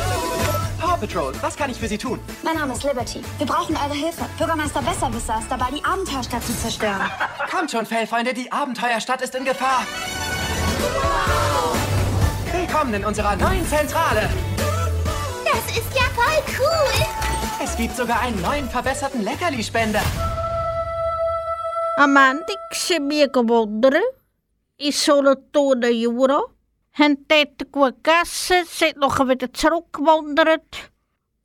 Patrol, 1.07 1.35
was 1.43 1.55
kann 1.55 1.71
ich 1.71 1.79
für 1.79 1.87
Sie 1.87 1.99
tun? 1.99 2.19
Mein 2.43 2.55
Name 2.55 2.73
ist 2.73 2.83
Liberty. 2.83 3.21
Wir 3.37 3.47
brauchen 3.47 3.77
eure 3.77 3.93
Hilfe. 3.93 4.25
Bürgermeister 4.39 4.81
Besserwisser 4.81 5.39
ist 5.39 5.51
dabei, 5.51 5.67
die 5.71 5.85
Abenteuerstadt 5.85 6.43
zu 6.43 6.57
zerstören. 6.57 7.11
Kommt 7.51 7.71
schon, 7.71 7.85
Fellfreunde, 7.85 8.33
die 8.33 8.51
Abenteuerstadt 8.51 9.21
ist 9.21 9.35
in 9.35 9.45
Gefahr. 9.45 9.87
Willkommen 12.51 12.95
in 12.95 13.05
unserer 13.05 13.37
neuen 13.37 13.69
Zentrale. 13.69 14.31
Das 15.45 15.77
ist 15.77 15.95
ja 15.95 16.05
voll 16.15 16.43
cool. 16.59 17.07
Es 17.63 17.77
gibt 17.77 17.95
sogar 17.95 18.21
einen 18.21 18.41
neuen 18.41 18.71
verbesserten 18.71 19.23
Leckerli-Spender. 19.23 20.01
Am 21.99 22.17
Ende 22.17 22.55
sind 22.73 23.11
wir 23.11 23.29
gewandert, 23.29 24.01
in 24.79 24.91
Solothurn 24.91 25.83
Jura, 25.83 26.45
haben 26.95 27.27
dort 27.29 27.71
gut 27.71 28.03
gegessen, 28.03 28.65
sind 28.67 28.97
nachher 28.97 29.29
wieder 29.29 29.53
zurückgewandert. 29.53 30.94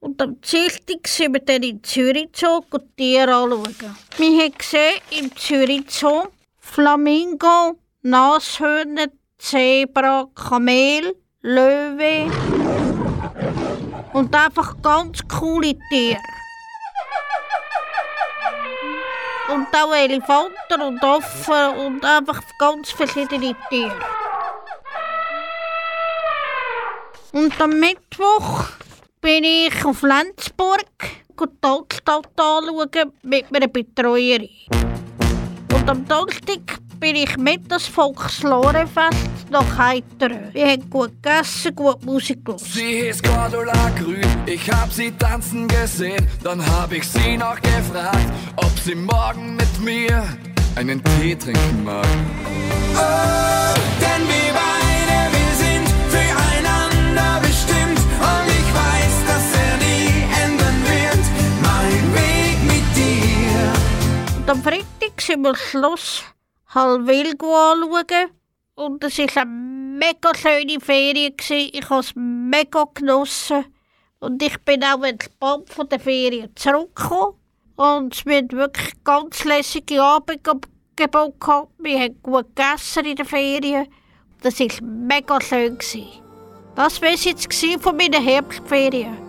Und 0.02 0.22
am 0.22 0.39
Dienstag 0.39 1.06
sind 1.08 1.34
wir 1.34 1.41
dann 1.41 1.62
in 1.62 1.84
Zürich 1.84 2.32
gezogen 2.32 2.68
und 2.72 2.95
Tiere 2.95 3.36
anschauen. 3.36 3.97
Wir 4.16 4.43
haben 4.43 4.58
gesehen, 4.58 5.02
im 5.12 5.36
Zürich 5.36 5.84
Zoo 5.89 6.28
Flamingo, 6.58 7.78
Nashörner, 8.04 9.08
Zebra, 9.38 10.26
Kamel, 10.36 11.16
Löwe 11.41 12.32
und 14.14 14.34
einfach 14.34 14.82
ganz 14.82 15.20
coole 15.28 15.78
Tiere. 15.89 16.22
Und 19.50 19.68
auch 19.76 19.93
Elefanten 19.93 20.82
und 20.82 21.04
Affen 21.04 21.78
und 21.78 22.06
einfach 22.06 22.41
ganz 22.58 22.91
verschiedene 22.91 23.56
Tiere. 23.70 24.00
Und 27.34 27.60
am 27.60 27.72
Mittwoch 27.72 28.70
bin 29.22 29.44
ich 29.44 29.86
auf 29.86 30.02
Lenzburg 30.02 30.86
die 31.40 31.68
Altstadt 31.68 32.28
anschauen 32.38 33.12
mit 33.24 33.52
meiner 33.52 33.68
Betreuerin. 33.68 34.50
Und 35.74 35.90
am 35.90 36.06
Donnerstag 36.06 36.80
bin 37.00 37.16
ich 37.16 37.38
mit 37.38 37.72
das 37.72 37.88
Volkslorenfest 37.88 39.50
nach 39.50 39.78
Heiteren. 39.78 40.54
Wir 40.54 40.68
haben 40.68 40.90
gut 40.90 41.12
gegessen, 41.24 41.74
gut 41.76 42.04
Musik 42.04 42.44
gehört. 42.44 42.62
Sie 42.62 43.04
hieß 43.04 43.24
Cordula 43.24 43.90
Grün, 43.98 44.44
ich 44.46 44.70
hab 44.70 44.92
sie 44.92 45.12
tanzen 45.12 45.68
gesehen. 45.68 46.28
Dann 46.44 46.66
hab 46.66 46.92
ich 46.92 47.08
sie 47.08 47.38
noch 47.38 47.60
gefragt, 47.62 48.28
ob 48.58 48.78
sie 48.80 48.96
morgen 48.96 49.56
mit 49.56 49.80
mir 49.80 50.24
einen 50.76 51.02
Tee 51.04 51.36
trinken 51.36 51.84
mag. 51.86 52.06
Oh, 52.96 53.80
denn 54.02 54.28
wir 54.28 54.39
am 64.50 64.64
Freitag 64.64 65.22
sind 65.22 65.43
wir 65.43 65.56
Schloss 65.56 66.24
Halvilgo 66.74 67.54
anschauen. 67.54 68.32
Und 68.74 69.04
es 69.04 69.20
war 69.20 69.43
eine 69.43 69.52
mega 69.52 70.34
schöne 70.34 70.80
Ferien. 70.80 71.36
Ich 71.38 71.89
habe 71.89 72.00
es 72.00 72.14
mega 72.16 72.86
genossen. 72.95 73.66
Und 74.20 74.41
ich 74.41 74.58
bin 74.62 74.84
auch 74.84 75.04
entspannt 75.04 75.70
von 75.70 75.88
der 75.89 76.00
Ferien 76.00 76.50
zurückgekommen. 76.56 77.36
Und 77.76 78.26
wir 78.26 78.38
hatten 78.38 78.58
wirklich 78.58 79.04
ganz 79.04 79.43
lässige 79.43 80.02
Abendangebote. 80.02 81.34
gehabt. 81.39 81.70
Wir 81.78 82.00
haben 82.00 82.20
gut 82.24 82.56
gegessen 82.56 83.06
in 83.06 83.18
den 83.18 83.26
Ferien. 83.28 83.88
Das 84.41 84.60
war 84.60 84.82
mega 84.82 85.39
schön. 85.41 85.78
gewesen. 85.78 86.08
Das 86.76 87.00
war 87.02 87.10
es 87.10 87.24
jetzt 87.24 87.54
von 87.82 87.95
meinen 87.95 88.24
Herbstferien. 88.24 89.29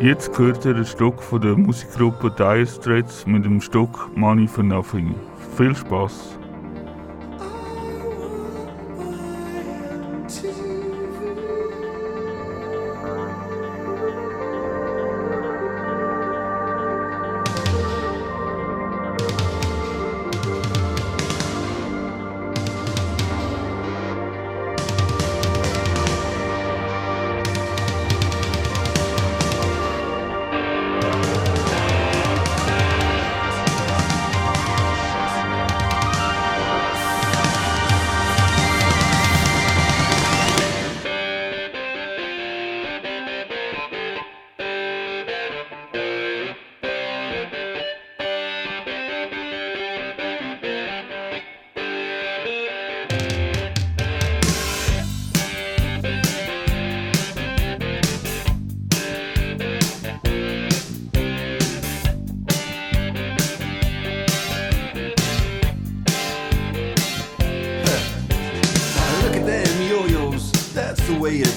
Jetzt 0.00 0.32
gehört 0.32 0.64
ihr 0.64 0.76
ein 0.76 0.86
Stück 0.86 1.20
von 1.20 1.40
der 1.40 1.56
Musikgruppe 1.56 2.30
Dire 2.30 2.64
Straits 2.64 3.26
mit 3.26 3.44
dem 3.44 3.60
Stück 3.60 4.16
Money 4.16 4.46
for 4.46 4.62
Nothing. 4.62 5.12
Viel 5.56 5.74
Spaß! 5.74 6.37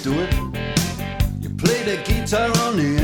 Do 0.03 0.19
it. 0.19 0.33
You 1.41 1.49
play 1.49 1.83
the 1.83 2.01
guitar 2.03 2.49
on 2.65 2.77
the 2.77 3.00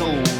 old 0.00 0.39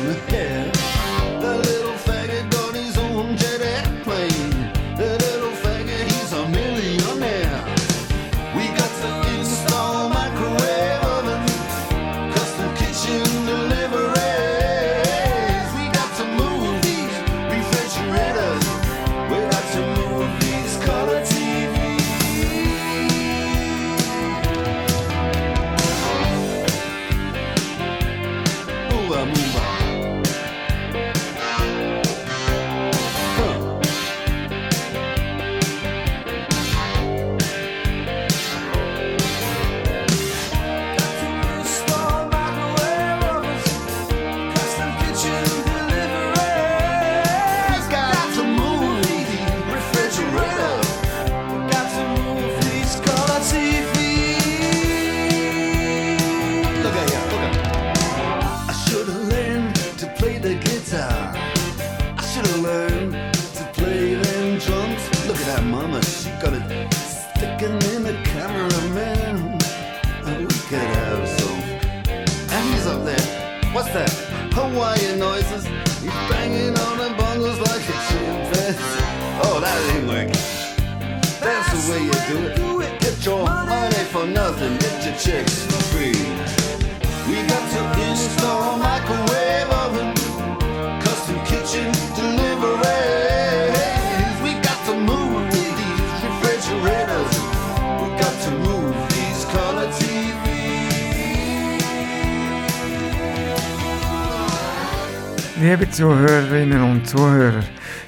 Liebe 105.70 105.88
Zuhörerinnen 105.88 106.82
und 106.82 107.06
Zuhörer, 107.06 107.62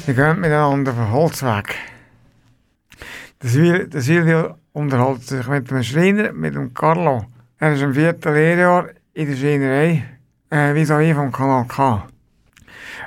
ihr 0.09 0.15
geht 0.15 0.37
miteinander 0.37 0.91
auf 0.91 0.97
den 0.97 1.13
Holzweg. 1.13 1.77
Der 3.41 3.51
Sil- 3.55 3.87
der 3.87 4.01
Silvio 4.01 4.57
unterhält 4.73 5.23
sich 5.23 5.47
mit 5.47 5.71
dem 5.71 5.81
Schreiner, 5.85 6.33
mit 6.33 6.57
dem 6.57 6.75
Carlo. 6.75 7.25
Er 7.61 7.75
ist 7.75 7.83
im 7.83 7.95
vierten 7.95 8.35
Lehrjahr 8.35 8.89
in 9.15 9.29
der 9.29 9.37
Schreinerei, 9.37 10.03
äh, 10.51 10.75
wie 10.75 10.85
so 10.85 10.99
ich 10.99 11.15
vom 11.15 11.31
Kanal 11.31 11.65
K. 11.69 12.09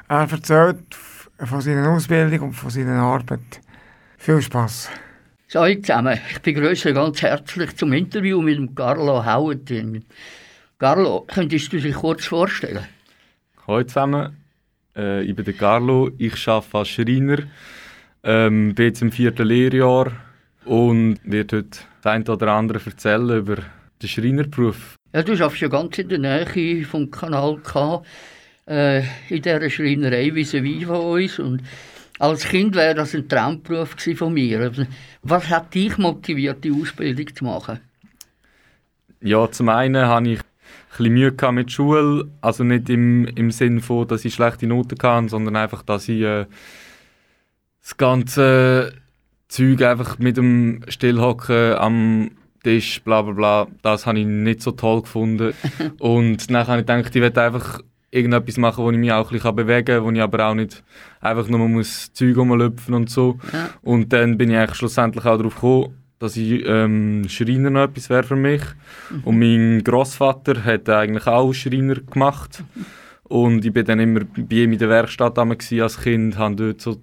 Er 0.07 0.31
erzählt 0.31 0.95
von 1.37 1.59
seiner 1.59 1.89
Ausbildung 1.89 2.47
und 2.47 2.53
von 2.53 2.69
seiner 2.69 3.01
Arbeit. 3.01 3.59
Viel 4.17 4.41
Spaß. 4.41 4.89
So, 5.49 5.65
zusammen, 5.81 6.17
ich 6.31 6.41
begrüße 6.41 6.93
ganz 6.93 7.21
herzlich 7.21 7.75
zum 7.75 7.91
Interview 7.91 8.41
mit 8.41 8.55
dem 8.55 8.73
Carlo 8.73 9.25
Hauetin. 9.25 10.05
Carlo, 10.79 11.25
könntest 11.27 11.73
du 11.73 11.77
dich 11.81 11.95
kurz 11.95 12.23
vorstellen? 12.23 12.85
Hallo 13.67 13.83
zusammen, 13.83 14.44
äh, 14.95 15.23
ich 15.23 15.35
bin 15.35 15.45
der 15.45 15.53
Carlo, 15.53 16.11
ich 16.17 16.47
arbeite 16.47 16.77
als 16.77 16.89
Schreiner, 16.89 17.39
ähm, 18.23 18.73
bin 18.75 18.85
jetzt 18.85 19.01
im 19.01 19.11
vierten 19.11 19.47
Lehrjahr 19.47 20.11
und 20.65 21.19
werde 21.23 21.57
heute 21.57 21.79
das 22.01 22.13
eine 22.13 22.25
oder 22.25 22.53
andere 22.53 22.79
erzählen 22.85 23.37
über 23.37 23.57
den 24.01 24.09
Schreinerberuf. 24.09 24.95
Ja, 25.13 25.23
du 25.23 25.33
arbeitest 25.33 25.61
ja 25.61 25.67
ganz 25.67 25.97
in 25.97 26.09
der 26.09 26.19
Nähe 26.19 26.85
vom 26.85 27.09
Kanal 27.09 27.57
K, 27.63 28.03
äh, 28.67 28.99
in 29.29 29.41
dieser 29.41 29.69
Schreinerei 29.69 30.31
vis-à-vis 30.33 30.85
von 30.85 30.97
uns. 30.97 31.39
Und 31.39 31.61
als 32.19 32.47
Kind 32.47 32.75
wäre 32.75 32.95
das 32.95 33.13
ein 33.15 33.27
Traumberuf 33.27 33.95
von 34.15 34.33
mir. 34.33 34.59
Also, 34.59 34.85
Was 35.21 35.49
hat 35.49 35.73
dich 35.73 35.97
motiviert, 35.97 36.63
die 36.63 36.71
Ausbildung 36.71 37.33
zu 37.35 37.45
machen? 37.45 37.79
Ja, 39.21 39.49
zum 39.49 39.69
einen 39.69 40.07
hatte 40.07 40.29
ich 40.29 40.39
bisschen 40.97 41.13
Mühe 41.13 41.31
gehabt 41.31 41.55
mit 41.55 41.71
Schule, 41.71 42.29
also 42.41 42.63
nicht 42.63 42.89
im, 42.89 43.25
im 43.25 43.51
Sinn 43.51 43.79
von, 43.79 44.07
dass 44.07 44.25
ich 44.25 44.33
schlechte 44.33 44.67
Noten 44.67 44.97
hatte, 45.01 45.29
sondern 45.29 45.55
einfach, 45.55 45.83
dass 45.83 46.07
ich 46.09 46.21
äh, 46.21 46.45
das 47.81 47.97
ganze 47.97 48.93
Zeug 49.47 49.81
einfach 49.83 50.17
mit 50.19 50.37
dem 50.37 50.81
Stillhocken 50.87 51.75
am 51.75 52.31
Tisch, 52.63 53.01
bla 53.03 53.21
bla 53.21 53.33
bla, 53.33 53.67
das 53.83 54.07
habe 54.07 54.19
ich 54.19 54.25
nicht 54.25 54.61
so 54.61 54.71
toll 54.71 55.03
gefunden. 55.03 55.53
Und 55.99 56.49
dann 56.49 56.67
habe 56.67 56.81
ich 56.81 56.87
gedacht, 56.87 57.15
ich 57.15 57.21
werde 57.21 57.41
einfach 57.43 57.81
irgendetwas 58.09 58.57
machen, 58.57 58.83
wo 58.83 58.91
ich 58.91 58.97
mich 58.97 59.11
auch 59.11 59.29
ein 59.29 59.37
bisschen 59.37 59.55
bewegen 59.55 59.85
kann, 59.85 60.03
wo 60.03 60.11
ich 60.11 60.21
aber 60.21 60.47
auch 60.47 60.55
nicht 60.55 60.83
einfach 61.21 61.47
nur 61.47 61.67
muss 61.67 62.11
Zeug 62.13 62.37
rumlüpfen 62.37 62.93
und 62.93 63.09
so. 63.09 63.37
Ja. 63.51 63.69
Und 63.81 64.13
dann 64.13 64.37
bin 64.37 64.49
ich 64.49 64.57
eigentlich 64.57 64.77
schlussendlich 64.77 65.25
auch 65.25 65.37
darauf 65.37 65.55
gekommen, 65.55 66.04
dass 66.25 66.37
ich 66.37 66.65
ähm, 66.65 67.29
Schreiner 67.29 67.69
noch 67.69 67.83
etwas 67.83 68.09
wäre 68.09 68.23
für 68.23 68.35
mich. 68.35 68.61
Und 69.23 69.37
mein 69.37 69.83
Großvater 69.83 70.63
hat 70.63 70.89
eigentlich 70.89 71.27
auch 71.27 71.53
Schreiner 71.53 71.95
gemacht. 71.95 72.63
Und 73.23 73.63
ich 73.63 73.71
bin 73.71 73.85
dann 73.85 73.99
immer 73.99 74.21
bei 74.21 74.55
ihm 74.55 74.73
in 74.73 74.79
der 74.79 74.89
Werkstatt 74.89 75.37
als 75.37 76.01
Kind, 76.01 76.37
habe 76.37 76.55
dort 76.55 76.81
so 76.81 76.99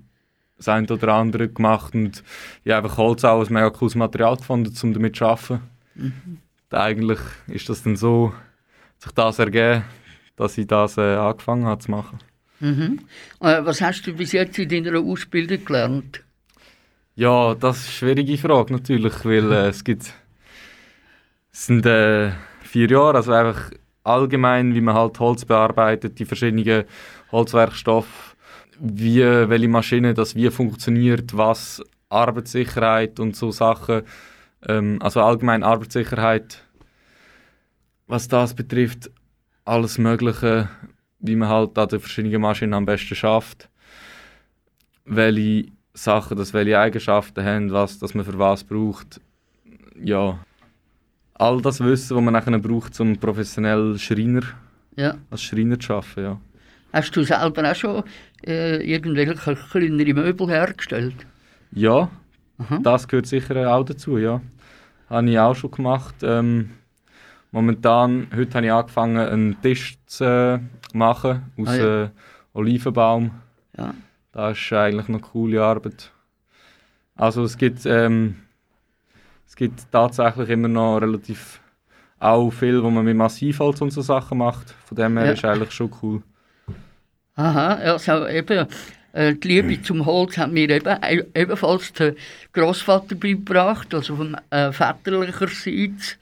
das 0.57 0.69
eine 0.69 0.87
oder 0.89 1.15
andere 1.15 1.49
gemacht 1.49 1.95
und 1.95 2.23
ich 2.65 2.73
habe 2.73 2.85
einfach 2.85 2.99
Holz 2.99 3.25
auch 3.25 3.45
ein 3.45 3.53
mega 3.53 3.71
cooles 3.71 3.95
Material 3.95 4.37
gefunden, 4.37 4.73
um 4.83 4.93
damit 4.93 5.17
zu 5.17 5.25
arbeiten. 5.25 5.61
Mhm. 5.95 6.39
Eigentlich 6.71 7.19
ist 7.49 7.69
das 7.69 7.83
dann 7.83 7.97
so, 7.97 8.33
sich 8.99 9.13
das 9.13 9.39
ergeben, 9.39 9.85
dass 10.37 10.57
ich 10.59 10.67
das 10.67 10.97
äh, 10.99 11.17
angefangen 11.17 11.65
habe 11.65 11.83
zu 11.83 11.91
machen. 11.91 12.19
Mhm. 12.61 13.01
Äh, 13.41 13.65
was 13.65 13.81
hast 13.81 14.07
du 14.07 14.15
bis 14.15 14.33
jetzt 14.33 14.59
in 14.59 14.69
deiner 14.69 15.01
Ausbildung 15.01 15.65
gelernt? 15.65 16.23
Ja, 17.15 17.55
das 17.55 17.77
ist 17.79 17.85
eine 17.89 17.93
schwierige 17.93 18.39
Frage 18.39 18.73
natürlich, 18.73 19.25
weil 19.25 19.53
äh, 19.53 19.69
es 19.69 19.85
gibt 19.85 20.15
es 21.53 21.67
sind 21.67 21.85
äh, 21.85 22.33
vier 22.63 22.89
Jahre, 22.89 23.17
also 23.17 23.33
einfach 23.33 23.71
allgemein, 24.03 24.75
wie 24.75 24.81
man 24.81 24.95
halt 24.95 25.21
Holz 25.21 25.45
bearbeitet, 25.45 26.19
die 26.19 26.25
verschiedenen 26.25 26.85
Holzwerkstoffe, 27.31 28.35
wie, 28.81 29.21
welche 29.21 29.69
Maschine 29.69 30.15
das 30.15 30.35
wie 30.35 30.51
funktioniert, 30.51 31.37
was 31.37 31.83
Arbeitssicherheit 32.09 33.21
und 33.21 33.37
so 33.37 33.51
Sachen, 33.51 34.03
ähm, 34.67 34.99
also 35.03 35.21
allgemein 35.21 35.63
Arbeitssicherheit, 35.63 36.65
was 38.07 38.27
das 38.27 38.55
betrifft, 38.55 39.11
alles 39.67 39.99
Mögliche, 39.99 40.71
wie 41.19 41.37
man 41.37 41.51
halt 41.51 41.77
an 41.79 41.89
den 41.89 42.01
verschiedenen 42.01 42.41
Maschinen 42.41 42.73
am 42.73 42.87
besten 42.87 43.15
schafft, 43.15 43.69
welche 45.05 45.67
Sachen, 45.95 46.37
das 46.37 46.53
welche 46.55 46.79
Eigenschaften 46.79 47.45
haben, 47.45 47.71
was 47.73 47.99
dass 47.99 48.15
man 48.15 48.25
für 48.25 48.39
was 48.39 48.65
braucht. 48.65 49.21
Ja, 50.03 50.39
all 51.35 51.61
das 51.61 51.81
Wissen, 51.81 52.17
was 52.17 52.23
man 52.25 52.33
nachher 52.35 52.59
braucht, 52.59 52.99
um 53.01 53.17
professionell 53.17 53.99
Schreiner, 53.99 54.43
Ja. 54.97 55.15
als 55.31 55.43
Schreiner 55.43 55.79
zu 55.79 55.95
arbeiten, 55.95 56.23
ja. 56.23 56.41
Hast 56.93 57.15
du 57.17 57.23
selber 57.23 57.71
auch 57.71 57.75
schon 57.75 58.03
äh, 58.47 58.77
irgendwelche 58.85 59.35
kleinere 59.35 60.15
Möbel 60.15 60.49
hergestellt? 60.49 61.15
Ja, 61.73 62.11
das 62.83 63.09
gehört 63.09 63.27
sicher 63.27 63.75
auch 63.75 63.85
dazu, 63.85 64.19
ja. 64.19 64.41
Habe 65.09 65.31
ich 65.31 65.39
auch 65.39 65.55
schon 65.55 65.71
gemacht. 65.71 66.15
Ähm, 66.23 66.71
momentan, 67.51 68.27
heute 68.35 68.55
habe 68.55 68.67
ich 68.67 68.73
angefangen, 68.73 69.17
einen 69.19 69.61
Tisch 69.63 69.97
zu 70.07 70.25
äh, 70.25 70.59
machen 70.97 71.43
aus 71.59 71.69
Ah, 71.69 71.77
ja. 71.77 72.03
äh, 72.05 72.09
Olivenbaum. 72.55 73.31
Ja. 73.77 73.95
Das 74.33 74.59
ist 74.59 74.73
eigentlich 74.73 75.09
eine 75.09 75.21
coole 75.21 75.63
Arbeit. 75.63 76.11
Also 77.15 77.45
es 77.45 77.57
gibt, 77.59 77.85
ähm, 77.87 78.37
es 79.47 79.55
gibt 79.57 79.81
tatsächlich 79.93 80.49
immer 80.49 80.69
noch 80.69 80.99
relativ 80.99 81.61
auch 82.19 82.51
viel, 82.51 82.83
wo 82.83 82.89
man 82.89 83.05
mit 83.05 83.17
Massivholz 83.17 83.81
und 83.81 83.91
so 83.91 84.01
Sachen 84.01 84.39
macht. 84.39 84.71
Von 84.87 84.97
dem 84.97 85.19
her 85.19 85.27
Ja. 85.27 85.33
ist 85.33 85.45
eigentlich 85.45 85.73
schon 85.73 85.93
cool. 86.03 86.23
Aha, 87.35 87.75
also 87.75 88.27
eben, 88.29 88.67
äh, 89.13 89.35
die 89.35 89.49
Liebe 89.49 89.83
zum 89.83 90.07
Holz 90.07 90.39
hat 90.39 90.53
mir 90.53 90.71
eben, 90.71 90.97
e- 91.03 91.25
ebenfalls 91.35 91.93
der 91.95 92.15
Großvater 92.53 93.15
beigebracht, 93.17 93.93
also 93.95 94.17
von 94.17 94.37
äh, 94.51 94.73
väterlicherseits. 94.73 96.19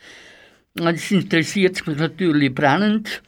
Es 0.74 1.10
interessiert 1.10 1.86
mich 1.86 1.98
natürlich 1.98 2.54
brennend, 2.54 3.22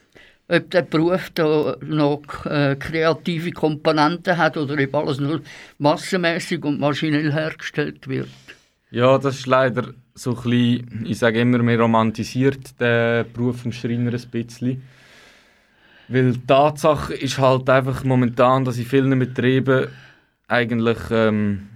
ob 0.52 0.70
der 0.70 0.82
Beruf 0.82 1.30
da 1.34 1.76
noch 1.80 2.44
äh, 2.44 2.76
kreative 2.78 3.52
Komponenten 3.52 4.36
hat 4.36 4.56
oder 4.56 4.82
ob 4.82 4.94
alles 4.94 5.18
nur 5.18 5.40
massenmäßig 5.78 6.62
und 6.64 6.78
maschinell 6.78 7.32
hergestellt 7.32 8.06
wird. 8.06 8.28
Ja, 8.90 9.16
das 9.16 9.38
ist 9.38 9.46
leider 9.46 9.94
so 10.14 10.36
ein 10.36 10.42
bisschen, 10.42 11.06
ich 11.06 11.18
sage 11.18 11.40
immer, 11.40 11.62
man 11.62 11.80
romantisiert 11.80 12.78
den 12.78 13.24
Beruf 13.32 13.62
des 13.62 13.76
Schreiner 13.76 14.12
ein 14.12 14.30
bisschen. 14.30 14.82
Weil 16.08 16.32
die 16.32 16.46
Tatsache 16.46 17.14
ist 17.14 17.38
halt 17.38 17.70
einfach 17.70 18.04
momentan, 18.04 18.66
dass 18.66 18.76
in 18.76 18.84
vielen 18.84 19.18
Betrieben 19.18 19.88
eigentlich 20.48 20.98
ähm, 21.10 21.68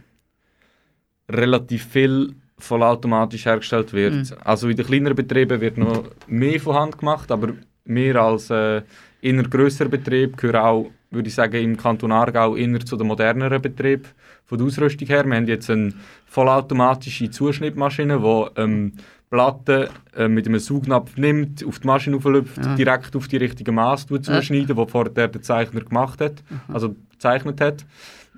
relativ 1.30 1.86
viel 1.86 2.34
vollautomatisch 2.58 3.46
hergestellt 3.46 3.94
wird. 3.94 4.14
Mhm. 4.14 4.36
Also 4.44 4.68
in 4.68 4.76
den 4.76 4.84
kleineren 4.84 5.16
Betrieben 5.16 5.60
wird 5.62 5.78
noch 5.78 6.04
mehr 6.26 6.60
von 6.60 6.74
Hand 6.74 6.98
gemacht, 6.98 7.30
aber 7.30 7.54
mehr 7.86 8.16
als 8.16 8.50
äh, 8.50 8.82
in 9.20 9.38
einer 9.38 9.48
grösseren 9.48 9.90
Betrieb 9.90 10.36
gehören 10.36 10.56
auch, 10.64 10.90
würde 11.10 11.28
ich 11.28 11.34
sagen, 11.34 11.62
im 11.62 11.76
Kanton 11.76 12.12
Aargau 12.12 12.56
eher 12.56 12.80
zu 12.84 12.96
den 12.96 13.06
moderneren 13.06 13.62
Betrieben 13.62 14.04
von 14.44 14.58
der 14.58 14.66
Ausrüstung 14.66 15.08
her. 15.08 15.24
Wir 15.24 15.36
haben 15.36 15.46
jetzt 15.46 15.70
eine 15.70 15.92
vollautomatische 16.26 17.30
Zuschnittmaschine, 17.30 18.18
die 18.20 18.60
ähm, 18.60 18.92
Platten 19.30 19.88
äh, 20.16 20.28
mit 20.28 20.46
einem 20.46 20.60
Saugnapf 20.60 21.16
nimmt, 21.16 21.64
auf 21.66 21.80
die 21.80 21.86
Maschine 21.86 22.16
auflüpft, 22.16 22.64
Ja. 22.64 22.74
direkt 22.76 23.16
auf 23.16 23.26
die 23.28 23.38
richtige 23.38 23.72
Maß 23.72 24.06
Ja. 24.10 24.22
zuschneiden, 24.22 24.76
die 24.76 24.86
vorher 24.86 25.10
der 25.12 25.42
Zeichner 25.42 25.80
gemacht 25.80 26.20
hat, 26.20 26.44
also 26.68 26.94
gezeichnet 27.10 27.60
hat. 27.60 27.84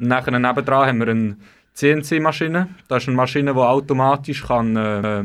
Und 0.00 0.08
nachher 0.08 0.38
nebendran 0.38 0.86
haben 0.88 0.98
wir 1.00 1.08
eine 1.08 1.36
CNC-Maschine. 1.74 2.68
Das 2.88 3.02
ist 3.02 3.08
eine 3.08 3.16
Maschine, 3.16 3.52
die 3.52 3.58
automatisch 3.60 4.44
kann, 4.46 4.76
äh, 4.76 5.24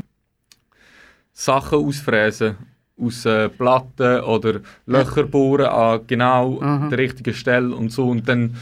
Sachen 1.31 1.79
ausfräsen 1.79 2.57
aus 2.99 3.25
äh, 3.25 3.49
Platten 3.49 4.21
oder 4.21 4.59
Löcher 4.85 5.23
bohren 5.23 5.65
an 5.65 6.01
genau 6.07 6.61
Aha. 6.61 6.89
der 6.89 6.97
richtigen 6.97 7.33
Stelle 7.33 7.75
und 7.75 7.91
so. 7.91 8.09
Und 8.09 8.27
dann, 8.27 8.55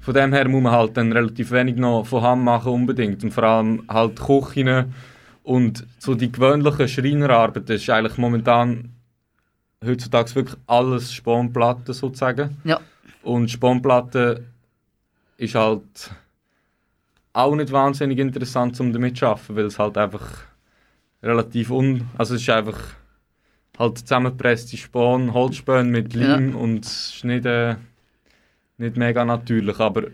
von 0.00 0.14
dem 0.14 0.32
her 0.32 0.48
muss 0.48 0.62
man 0.62 0.72
halt 0.72 0.96
dann 0.96 1.12
relativ 1.12 1.50
wenig 1.50 1.76
noch 1.76 2.06
von 2.06 2.22
Hand 2.22 2.44
machen 2.44 2.72
unbedingt. 2.72 3.22
Und 3.24 3.32
vor 3.32 3.44
allem 3.44 3.82
halt 3.88 4.20
Küchen 4.20 4.92
und 5.42 5.86
so 5.98 6.14
die 6.14 6.30
gewöhnlichen 6.30 6.88
Schreinerarbeiten 6.88 7.74
ist 7.74 7.90
eigentlich 7.90 8.18
momentan 8.18 8.90
heutzutage 9.84 10.34
wirklich 10.36 10.58
alles 10.66 11.12
Sponplatten 11.12 11.92
sozusagen. 11.92 12.56
Ja. 12.64 12.80
Und 13.22 13.50
Sponplatte 13.50 14.44
ist 15.36 15.54
halt 15.54 16.10
auch 17.32 17.54
nicht 17.56 17.72
wahnsinnig 17.72 18.18
interessant, 18.18 18.78
um 18.80 18.92
damit 18.92 19.16
zu 19.16 19.26
arbeiten, 19.26 19.56
weil 19.56 19.64
es 19.64 19.78
halt 19.78 19.98
einfach 19.98 20.28
relativ 21.22 21.70
un... 21.70 22.08
Also 22.18 22.34
es 22.34 22.42
ist 22.42 22.50
einfach 22.50 22.78
halt 23.78 23.98
zusammengepresste 23.98 24.76
Span, 24.76 25.32
Holzspäne 25.32 25.84
mit 25.84 26.14
Leim 26.14 26.54
und 26.56 26.84
es 26.84 27.14
ist 27.14 27.24
nicht, 27.24 27.46
äh, 27.46 27.76
nicht 28.78 28.96
mega 28.96 29.24
natürlich, 29.24 29.78
aber 29.78 30.04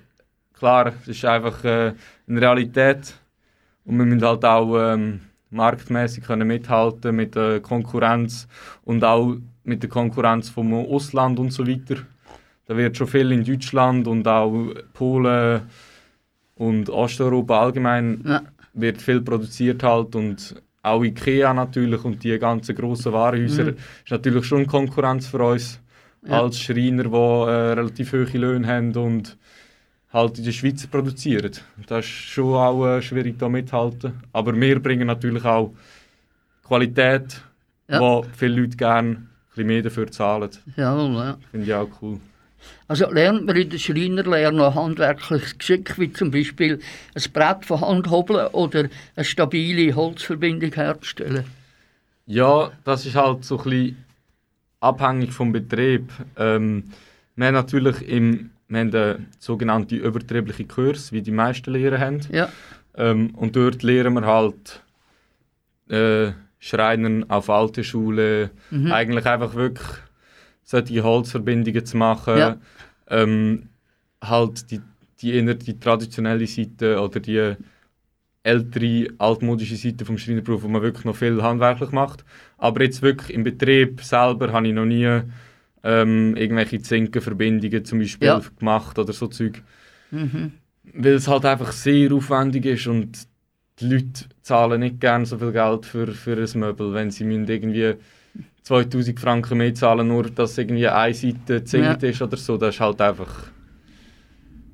klar, 0.52 0.92
es 1.02 1.09
ist 1.09 1.24
einfach 1.24 1.64
äh, 1.64 1.94
eine 2.28 2.40
Realität 2.40 3.14
und 3.84 3.98
wir 3.98 4.04
müssen 4.04 4.24
halt 4.24 4.44
auch 4.44 4.92
ähm, 4.92 5.20
marktmäßig 5.50 6.24
können 6.24 6.46
mithalten 6.46 7.16
mit 7.16 7.34
der 7.34 7.61
Konkurrenz 7.61 8.46
und 8.84 9.04
auch 9.04 9.36
mit 9.64 9.82
der 9.82 9.90
Konkurrenz 9.90 10.48
vom 10.48 10.72
Ausland 10.74 11.38
und 11.38 11.52
so 11.52 11.66
weiter. 11.66 11.96
Da 12.66 12.76
wird 12.76 12.96
schon 12.96 13.06
viel 13.06 13.32
in 13.32 13.44
Deutschland 13.44 14.06
und 14.06 14.28
auch 14.28 14.74
Polen 14.92 15.62
und 16.56 16.90
Osteuropa 16.90 17.61
allgemein 17.61 18.22
wird 18.74 19.00
viel 19.00 19.22
produziert 19.22 19.82
halt 19.82 20.14
und 20.14 20.62
auch 20.83 21.03
Ikea 21.03 21.53
natürlich 21.55 22.05
und 22.05 22.22
die 22.22 22.39
ganzen 22.39 22.74
grossen 22.74 23.12
Warenhäuser 23.12 23.64
Mhm. 23.64 23.68
ist 24.05 24.11
natürlich 24.11 24.45
schon 24.47 24.66
Konkurrenz 24.66 25.26
für 25.26 25.43
uns 25.45 25.81
Ja. 26.26 26.43
als 26.43 26.59
Schreiner, 26.61 27.05
die 27.05 27.11
äh, 27.11 27.72
relativ 27.74 28.12
hohe 28.12 28.24
Löhne 28.39 28.66
haben 28.66 28.95
und 28.97 29.37
halt 30.12 30.39
in 30.39 30.45
der 30.45 30.53
Schweiz 30.53 30.87
produzieren. 30.87 31.53
Das 31.87 32.05
ist 32.05 32.11
schon 32.11 32.55
auch 32.55 32.87
äh, 32.87 33.03
schwierig 33.03 33.39
da 33.39 33.49
mithalten. 33.49 34.12
Aber 34.33 34.55
wir 34.59 34.81
bringen 34.81 35.07
natürlich 35.07 35.45
auch 35.45 35.72
Qualität, 36.64 37.43
Ja. 37.89 38.01
wo 38.01 38.24
viele 38.37 38.61
Leute 38.61 38.76
gerne 38.76 39.09
ein 39.11 39.29
bisschen 39.51 39.66
mehr 39.66 39.83
dafür 39.83 40.11
zahlen. 40.11 40.51
Jawohl, 40.76 41.14
ja. 41.14 41.39
Finde 41.51 41.66
ich 41.66 41.74
auch 41.74 41.89
cool. 42.03 42.18
Also 42.86 43.11
lernt 43.11 43.44
man 43.46 43.56
in 43.56 43.70
der 43.70 43.78
Schreinerlehre 43.78 44.52
noch 44.52 44.74
handwerkliches 44.74 45.59
Geschick, 45.59 45.98
wie 45.98 46.12
zum 46.12 46.30
Beispiel 46.30 46.80
ein 47.14 47.32
Brett 47.32 47.64
von 47.64 47.80
Hand 47.80 48.11
hobeln 48.11 48.46
oder 48.48 48.88
eine 49.16 49.24
stabile 49.24 49.94
Holzverbindung 49.94 50.72
herzustellen? 50.72 51.44
Ja, 52.26 52.70
das 52.84 53.06
ist 53.06 53.14
halt 53.14 53.44
so 53.44 53.59
ein 53.59 53.64
bisschen 53.64 54.04
abhängig 54.80 55.32
vom 55.32 55.52
Betrieb. 55.52 56.11
Ähm, 56.36 56.84
wir 57.36 57.46
haben 57.46 57.54
natürlich 57.54 58.06
im, 58.09 58.50
wir 58.68 58.80
haben 58.80 58.90
den 58.90 59.26
sogenannten 59.38 59.94
überbetrieblichen 59.96 60.68
Kurs, 60.68 61.12
wie 61.12 61.22
die 61.22 61.30
meisten 61.30 61.72
Lehrer 61.72 61.98
haben. 61.98 62.20
Ja. 62.30 62.48
Ähm, 62.96 63.34
und 63.34 63.54
dort 63.56 63.82
lernen 63.82 64.14
wir 64.14 64.26
halt 64.26 64.82
äh, 65.88 66.32
Schreinern 66.59 67.30
auf 67.30 67.48
alte 67.50 67.84
Schule, 67.84 68.50
Mhm. 68.70 68.92
eigentlich 68.92 69.26
einfach 69.26 69.54
wirklich 69.54 69.86
solche 70.69 71.03
Holzverbindungen 71.03 71.87
zu 71.87 71.97
machen. 71.97 72.37
Ja. 72.37 72.57
Ähm, 73.09 73.71
halt 74.23 74.71
die, 74.71 74.83
die 75.23 75.59
die 75.59 75.81
traditionelle 75.81 76.47
Seite 76.47 77.01
oder 77.01 77.21
die 77.21 77.55
ältere, 78.43 79.09
altmodische 79.16 79.77
Seite 79.77 80.05
vom 80.05 80.19
Schreinerberuf, 80.19 80.62
wo 80.62 80.69
man 80.69 80.83
wirklich 80.83 81.07
noch 81.07 81.16
viel 81.16 81.43
handwerklich 81.43 81.91
macht. 81.91 82.23
Aber 82.59 82.83
jetzt 82.83 83.01
wirklich 83.01 83.35
im 83.35 83.45
Betrieb 83.45 84.03
selber 84.03 84.53
habe 84.53 84.69
ich 84.69 84.75
noch 84.75 84.85
nie 84.85 85.23
ähm, 85.85 86.37
irgendwelche 86.37 86.83
Zinkenverbindungen 86.83 87.85
zum 87.87 88.01
Beispiel 88.01 88.29
Ja. 88.29 88.43
gemacht 88.59 88.99
oder 88.99 89.14
so 89.14 89.27
Zeug. 89.29 89.62
Mhm. 90.11 90.53
Weil 90.93 91.14
es 91.14 91.29
halt 91.29 91.47
einfach 91.47 91.73
sehr 91.73 92.12
aufwendig 92.12 92.66
ist 92.66 92.87
und 92.87 93.27
die 93.81 93.87
Leute 93.87 94.25
zahlen 94.43 94.81
nicht 94.81 95.01
gerne 95.01 95.25
so 95.25 95.39
viel 95.39 95.53
Geld 95.53 95.87
für, 95.87 96.09
für 96.09 96.37
ein 96.37 96.61
Möbel, 96.61 96.93
wenn 96.93 97.11
sie 97.11 97.25
müssen 97.25 97.49
irgendwie 97.49 97.95
2000 98.69 99.19
Franken 99.19 99.57
mehr 99.59 99.75
zahlen, 99.75 100.09
nur 100.09 100.25
dass 100.31 100.59
irgendwie 100.59 100.87
eine 100.87 101.14
Seite 101.14 101.64
zinkt 101.64 102.03
Ja. 102.03 102.09
ist 102.11 102.21
oder 102.21 102.37
so. 102.37 102.59
Das 102.59 102.75
ist 102.75 102.81
halt 102.81 103.01
einfach... 103.01 103.47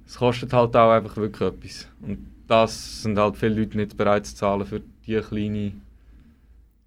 Es 0.07 0.17
kostet 0.17 0.53
halt 0.53 0.75
auch 0.75 0.91
einfach 0.91 1.17
wirklich 1.17 1.49
etwas. 1.49 1.89
Und 2.03 2.19
das 2.49 3.03
sind 3.03 3.17
halt 3.19 3.37
viele 3.37 3.61
Leute 3.61 3.77
nicht 3.77 3.97
bereit 3.97 4.27
zu 4.27 4.35
zahlen 4.35 4.67
für 4.67 4.81
die 5.07 5.21
kleine... 5.21 5.73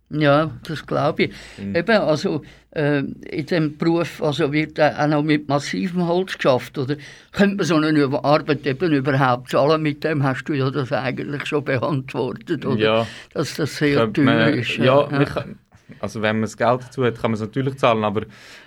Ja, 0.10 0.52
das 0.64 0.86
glaube 0.86 1.24
ich. 1.24 1.34
Mhm. 1.58 1.76
Eben, 1.76 1.98
also 1.98 2.42
äh, 2.72 3.00
in 3.00 3.46
diesem 3.46 3.78
Beruf 3.78 4.22
also 4.22 4.52
wird 4.54 4.80
auch 4.80 5.08
noch 5.08 5.24
mit 5.24 5.48
massivem 5.50 6.08
Holz 6.08 6.36
geschafft. 6.38 6.78
Oder 6.78 6.96
könnte 7.34 7.56
man 7.58 7.66
so 7.66 7.76
eine 7.76 8.24
Arbeit 8.24 8.66
eben 8.66 8.92
überhaupt 8.94 9.50
zahlen? 9.52 9.82
Mit 9.82 10.04
dem 10.06 10.24
hast 10.24 10.46
du 10.46 10.54
ja 10.54 10.70
das 10.72 10.92
eigentlich 10.94 11.46
schon 11.46 11.64
beantwortet, 11.66 12.66
oder? 12.66 12.80
Ja. 12.80 13.08
Dass 13.34 13.56
das 13.56 13.76
sehr 13.78 14.12
teuer 14.12 14.48
ist. 14.50 14.78
Ja, 14.78 15.04
kann- 15.26 15.60
also 16.00 16.22
wenn 16.22 16.38
man 16.38 16.44
das 16.44 16.58
Geld 16.58 16.82
dazu 16.84 17.04
hat, 17.06 17.16
kann 17.16 17.32
man 17.32 17.36
es 17.36 17.42
natürlich 17.42 17.78
zahlen, 17.78 18.04
aber 18.04 18.24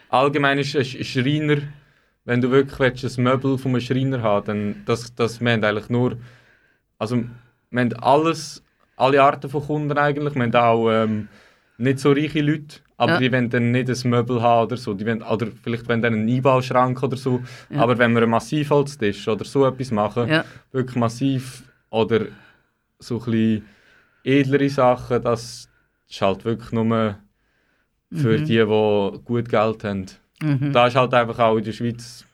allgemein 0.08 0.58
ist 0.58 0.74
ein 0.76 0.82
Sch- 0.82 1.04
Schreiner, 1.04 1.62
wenn 2.24 2.40
du 2.40 2.50
wirklich 2.50 2.78
willst, 2.78 3.18
ein 3.18 3.24
Möbel 3.24 3.58
von 3.58 3.72
einem 3.72 3.80
Schreiner 3.80 4.22
haben 4.22 4.46
dann 4.46 4.82
das, 4.86 5.14
das, 5.14 5.40
wir 5.40 5.52
haben 5.52 5.64
eigentlich 5.64 5.88
nur, 5.88 6.16
also 6.98 7.24
wir 7.70 7.80
haben 7.80 7.92
alles, 7.94 8.62
alle 8.96 9.22
Arten 9.22 9.48
von 9.50 9.62
Kunden 9.62 9.96
eigentlich, 9.98 10.34
wir 10.34 10.42
haben 10.42 10.54
auch 10.54 10.90
ähm, 10.90 11.28
nicht 11.78 11.98
so 11.98 12.12
reiche 12.12 12.42
Leute, 12.42 12.76
aber 12.98 13.12
Ja. 13.12 13.18
die 13.18 13.32
wollen 13.32 13.48
dann 13.48 13.70
nicht 13.70 13.88
ein 13.88 14.10
Möbel 14.10 14.42
haben 14.42 14.66
oder 14.66 14.76
so, 14.76 14.92
die 14.92 15.06
wollen, 15.06 15.22
oder 15.22 15.46
vielleicht 15.62 15.88
wollen 15.88 16.02
dann 16.02 16.12
einen 16.14 16.28
Einbauschrank 16.28 17.02
oder 17.02 17.16
so, 17.16 17.40
Ja. 17.70 17.80
aber 17.82 17.96
wenn 17.96 18.12
wir 18.12 18.20
einen 18.22 18.30
Massivholztisch 18.30 19.26
oder 19.28 19.44
so 19.46 19.66
etwas 19.66 19.90
machen, 19.90 20.28
Ja. 20.28 20.44
wirklich 20.72 20.96
massiv 20.96 21.62
oder 21.88 22.26
so 22.98 23.18
ein 23.18 23.24
bisschen 23.24 23.64
edlere 24.24 24.68
Sachen, 24.68 25.22
das 25.22 25.69
ist 26.11 26.20
halt 26.22 26.44
wirklich 26.44 26.72
nur 26.72 27.18
für 28.12 28.38
Mhm. 28.38 28.44
die, 28.44 28.56
die 28.58 29.18
gut 29.24 29.48
Geld 29.48 29.84
haben. 29.84 30.06
Mhm. 30.42 30.72
Da 30.72 30.86
ist 30.88 30.96
halt 30.96 31.14
einfach 31.14 31.38
auch 31.38 31.56
in 31.56 31.64
der 31.64 31.72
Schweiz 31.72 32.24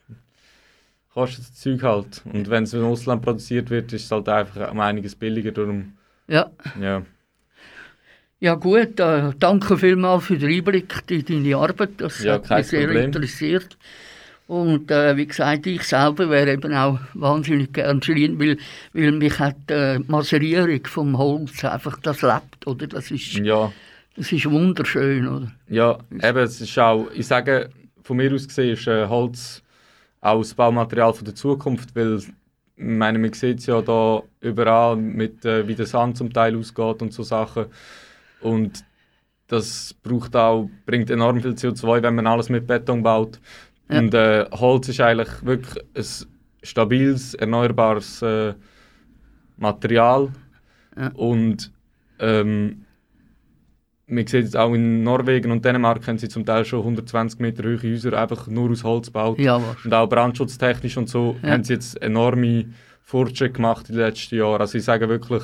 kostet 1.13 1.45
das 1.45 1.53
Zeug 1.53 1.81
halt. 1.83 2.21
Und 2.31 2.49
wenn 2.49 2.63
es 2.63 2.73
im 2.73 2.83
Ausland 2.83 3.21
produziert 3.23 3.69
wird, 3.69 3.91
ist 3.93 4.05
es 4.05 4.11
halt 4.11 4.29
einfach 4.29 4.71
um 4.71 4.79
einiges 4.79 5.15
billiger. 5.15 5.51
Darum, 5.51 5.93
Ja. 6.27 6.51
ja. 6.79 7.03
Ja 8.39 8.53
gut, 8.53 8.99
äh, 8.99 9.31
danke 9.39 9.77
vielmals 9.79 10.25
für 10.25 10.37
den 10.37 10.51
Einblick 10.53 11.03
in 11.09 11.25
deine 11.25 11.57
Arbeit. 11.57 11.89
Das 11.97 12.23
Ja, 12.23 12.33
hat 12.33 12.49
mich 12.51 12.67
sehr 12.67 12.85
Problem. 12.85 13.05
interessiert. 13.05 13.77
Und 14.47 14.89
äh, 14.91 15.17
wie 15.17 15.27
gesagt, 15.27 15.67
ich 15.67 15.83
selber 15.83 16.29
wäre 16.29 16.53
eben 16.53 16.73
auch 16.73 16.99
wahnsinnig 17.13 17.73
gern 17.73 18.01
Schrein, 18.01 18.39
weil, 18.39 18.57
weil 18.93 19.11
mich 19.11 19.37
hat 19.39 19.69
äh, 19.69 19.99
die 19.99 20.09
Maserierung 20.09 20.85
vom 20.85 21.17
Holz 21.17 21.65
einfach, 21.65 21.99
das 21.99 22.21
lebt, 22.21 22.65
oder? 22.65 22.87
Das 22.87 23.11
ist, 23.11 23.33
Ja. 23.33 23.71
das 24.15 24.31
ist 24.31 24.49
wunderschön, 24.49 25.27
oder? 25.27 25.51
Ja, 25.67 25.97
eben, 26.11 26.37
es 26.37 26.61
ist 26.61 26.79
auch, 26.79 27.07
ich 27.13 27.27
sage, 27.27 27.69
von 28.03 28.15
mir 28.17 28.33
aus 28.33 28.47
gesehen 28.47 28.73
ist 28.73 28.87
äh, 28.87 29.05
Holz 29.07 29.61
auch 30.21 30.39
das 30.39 30.53
Baumaterial 30.53 31.13
von 31.13 31.25
der 31.25 31.35
Zukunft, 31.35 31.93
weil 31.93 32.17
ich 32.17 32.27
meine, 32.77 33.19
man 33.19 33.33
sieht 33.33 33.59
es 33.59 33.65
ja 33.65 33.81
da 33.81 34.21
überall, 34.39 34.95
mit, 34.95 35.43
äh, 35.43 35.67
wie 35.67 35.75
der 35.75 35.87
Sand 35.87 36.17
zum 36.17 36.31
Teil 36.31 36.55
ausgeht 36.57 37.01
und 37.01 37.11
so 37.11 37.23
Sachen. 37.23 37.65
Und 38.39 38.83
das 39.47 39.93
braucht 40.03 40.35
auch, 40.35 40.69
bringt 40.85 41.09
enorm 41.09 41.41
viel 41.41 41.51
CO2, 41.51 42.03
wenn 42.03 42.15
man 42.15 42.27
alles 42.27 42.49
mit 42.49 42.67
Beton 42.67 43.01
baut. 43.03 43.39
Ja. 43.89 43.99
Und 43.99 44.13
äh, 44.13 44.45
Holz 44.51 44.89
ist 44.89 44.99
eigentlich 44.99 45.45
wirklich 45.45 45.83
ein 45.95 46.05
stabiles, 46.63 47.33
erneuerbares 47.35 48.21
äh, 48.21 48.53
Material. 49.57 50.29
Ja. 50.97 51.09
Und 51.13 51.71
ähm, 52.19 52.85
man 54.07 54.25
sieht 54.25 54.43
jetzt 54.45 54.57
auch 54.57 54.73
in 54.73 55.03
Norwegen 55.03 55.51
und 55.51 55.63
Dänemark 55.65 56.07
haben 56.07 56.17
sie 56.17 56.29
zum 56.29 56.45
Teil 56.45 56.63
schon 56.65 56.79
120 56.79 57.39
Meter 57.39 57.63
hohe 57.63 57.81
Häuser 57.81 58.13
einfach 58.19 58.47
nur 58.47 58.71
aus 58.71 58.83
Holz 58.83 59.07
gebaut. 59.07 59.39
Ja, 59.39 59.61
und 59.83 59.93
auch 59.93 60.07
brandschutztechnisch 60.07 60.97
und 60.97 61.09
so 61.09 61.35
Ja. 61.43 61.51
haben 61.51 61.63
sie 61.63 61.73
jetzt 61.73 62.01
enorme 62.01 62.65
Fortschritte 63.01 63.53
gemacht 63.53 63.89
in 63.89 63.95
den 63.95 64.05
letzten 64.05 64.35
Jahren. 64.35 64.61
Also 64.61 64.77
ich 64.77 64.83
sage 64.83 65.07
wirklich, 65.09 65.43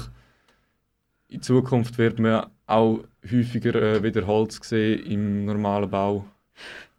in 1.28 1.42
Zukunft 1.42 1.98
wird 1.98 2.20
man 2.20 2.48
auch 2.66 3.00
häufiger 3.30 3.76
äh, 3.76 4.04
wieder 4.04 4.26
Holz 4.28 4.60
sehen 4.64 5.06
im 5.06 5.46
normalen 5.46 5.90
Bau. 5.90 6.26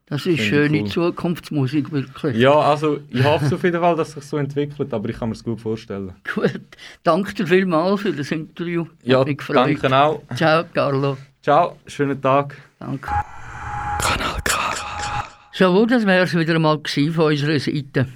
Das 0.06 0.26
ist 0.26 0.40
schöne 0.42 0.82
cool. 0.82 0.88
Zukunftsmusik, 0.88 1.90
wirklich. 1.90 2.36
Ja, 2.36 2.52
also 2.52 2.98
ich 3.08 3.24
hoffe 3.24 3.54
auf 3.54 3.62
jeden 3.64 3.80
Fall, 3.80 3.96
dass 3.96 4.12
sich 4.12 4.24
so 4.24 4.36
entwickelt, 4.36 4.92
aber 4.92 5.08
ich 5.08 5.18
kann 5.18 5.30
mir 5.30 5.34
es 5.34 5.42
gut 5.42 5.60
vorstellen. 5.62 6.12
Gut, 6.34 6.60
danke 7.02 7.32
dir 7.32 7.46
vielmals 7.46 8.02
für 8.02 8.12
das 8.12 8.30
Interview. 8.30 8.84
Ja, 9.02 9.20
Hat 9.20 9.28
mich 9.28 9.38
gefreut. 9.38 9.56
danke 9.56 9.96
auch. 9.96 10.22
Ciao, 10.36 10.64
Carlo. 10.74 11.16
Ciao, 11.42 11.76
schönen 11.86 12.20
Tag. 12.20 12.54
Danke. 12.78 13.08
Kanal 13.98 14.40
K. 14.44 14.54
So, 15.52 15.86
das 15.86 16.04
wäre 16.04 16.24
es 16.24 16.36
wieder 16.36 16.54
einmal 16.56 16.80
von 16.84 17.24
unserer 17.24 17.58
Seite. 17.58 18.06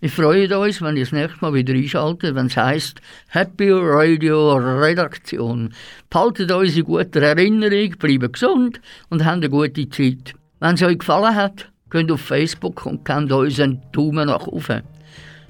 Wir 0.00 0.10
freuen 0.10 0.52
uns, 0.52 0.82
wenn 0.82 0.96
ihr 0.96 1.04
das 1.04 1.12
nächste 1.12 1.38
Mal 1.40 1.54
wieder 1.54 1.72
einschaltet, 1.72 2.34
wenn 2.34 2.46
es 2.46 2.56
heisst 2.56 3.00
Happy 3.28 3.70
Radio 3.72 4.54
Redaktion. 4.56 5.72
Behaltet 6.10 6.52
uns 6.52 6.76
in 6.76 6.84
guter 6.84 7.22
Erinnerung, 7.22 7.90
bleibt 7.98 8.32
gesund 8.34 8.80
und 9.08 9.24
habt 9.24 9.36
eine 9.36 9.48
gute 9.48 9.88
Zeit. 9.88 10.34
Wenn 10.60 10.74
es 10.74 10.82
euch 10.82 10.98
gefallen 10.98 11.36
hat, 11.36 11.70
geht 11.90 12.10
auf 12.10 12.20
Facebook 12.20 12.84
und 12.84 13.04
gebt 13.04 13.30
uns 13.30 13.60
einen 13.60 13.80
Daumen 13.92 14.26
nach 14.26 14.46
oben. 14.48 14.82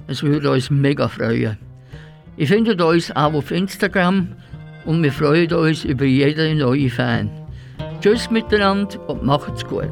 Es 0.07 0.21
würde 0.21 0.51
uns 0.51 0.69
mega 0.69 1.07
freuen. 1.07 1.57
Ihr 2.37 2.47
findet 2.47 2.79
uns 2.79 3.09
auch 3.15 3.33
auf 3.33 3.49
Instagram 3.49 4.35
und 4.85 5.01
wir 5.01 5.11
freuen 5.11 5.51
uns 5.51 5.83
über 5.83 6.05
jeden 6.05 6.59
neuen 6.59 6.91
Fan. 6.91 7.29
Tschüss 8.01 8.29
miteinander 8.29 9.09
und 9.09 9.23
macht's 9.23 9.65
gut. 9.65 9.89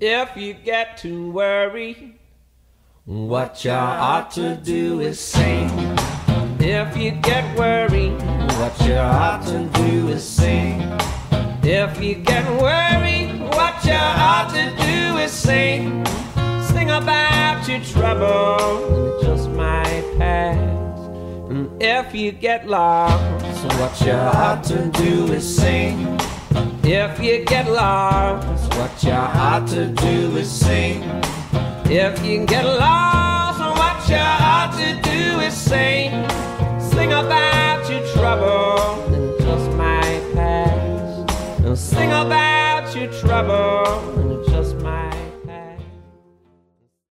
If 0.00 0.36
you 0.36 0.54
get 0.64 0.96
to 0.98 1.30
worry, 1.30 2.14
what 3.04 3.64
you 3.64 3.70
ought 3.70 4.30
to 4.32 4.56
do 4.56 5.00
is 5.00 5.18
sing. 5.20 5.98
If 6.70 6.98
you 6.98 7.12
get 7.12 7.56
worried, 7.56 8.12
what 8.60 8.78
you 8.86 8.96
ought 8.96 9.42
to 9.46 9.64
do 9.80 10.08
is 10.08 10.22
sing. 10.22 10.82
If 11.62 11.98
you 11.98 12.16
get 12.16 12.44
worried, 12.60 13.40
what 13.56 13.82
you 13.86 13.94
ought 13.94 14.50
to 14.50 14.76
do 14.76 15.16
is 15.16 15.32
sing. 15.32 16.04
Sing 16.60 16.90
about 16.90 17.66
your 17.66 17.80
trouble, 17.80 19.16
it 19.16 19.22
just 19.24 19.48
might 19.48 20.04
pass. 20.18 20.58
And 21.48 21.82
if 21.82 22.14
you 22.14 22.32
get 22.32 22.68
lost, 22.68 23.64
what 23.80 23.98
you 24.02 24.12
ought 24.12 24.62
to 24.64 24.88
do 24.88 25.32
is 25.32 25.56
sing. 25.56 26.18
If 26.82 27.18
you 27.18 27.46
get 27.46 27.70
lost, 27.70 28.74
what 28.76 29.02
you 29.02 29.12
ought 29.12 29.66
to 29.68 29.86
do 29.86 30.36
is 30.36 30.50
sing. 30.50 31.02
If 31.86 32.22
you 32.22 32.44
get 32.44 32.66
lost, 32.66 33.58
what 33.58 34.06
you 34.06 34.16
ought 34.16 34.76
to 34.76 35.00
do 35.10 35.40
is 35.40 35.54
sing. 35.54 36.47
Sing 36.98 37.12
about 37.12 37.88
your 37.88 38.04
trouble, 38.08 39.04
and 39.14 39.38
just 39.38 39.70
pass. 40.34 41.64
And 41.64 41.78
sing 41.78 42.10
about 42.10 42.92
your 42.96 43.06
trouble, 43.12 44.27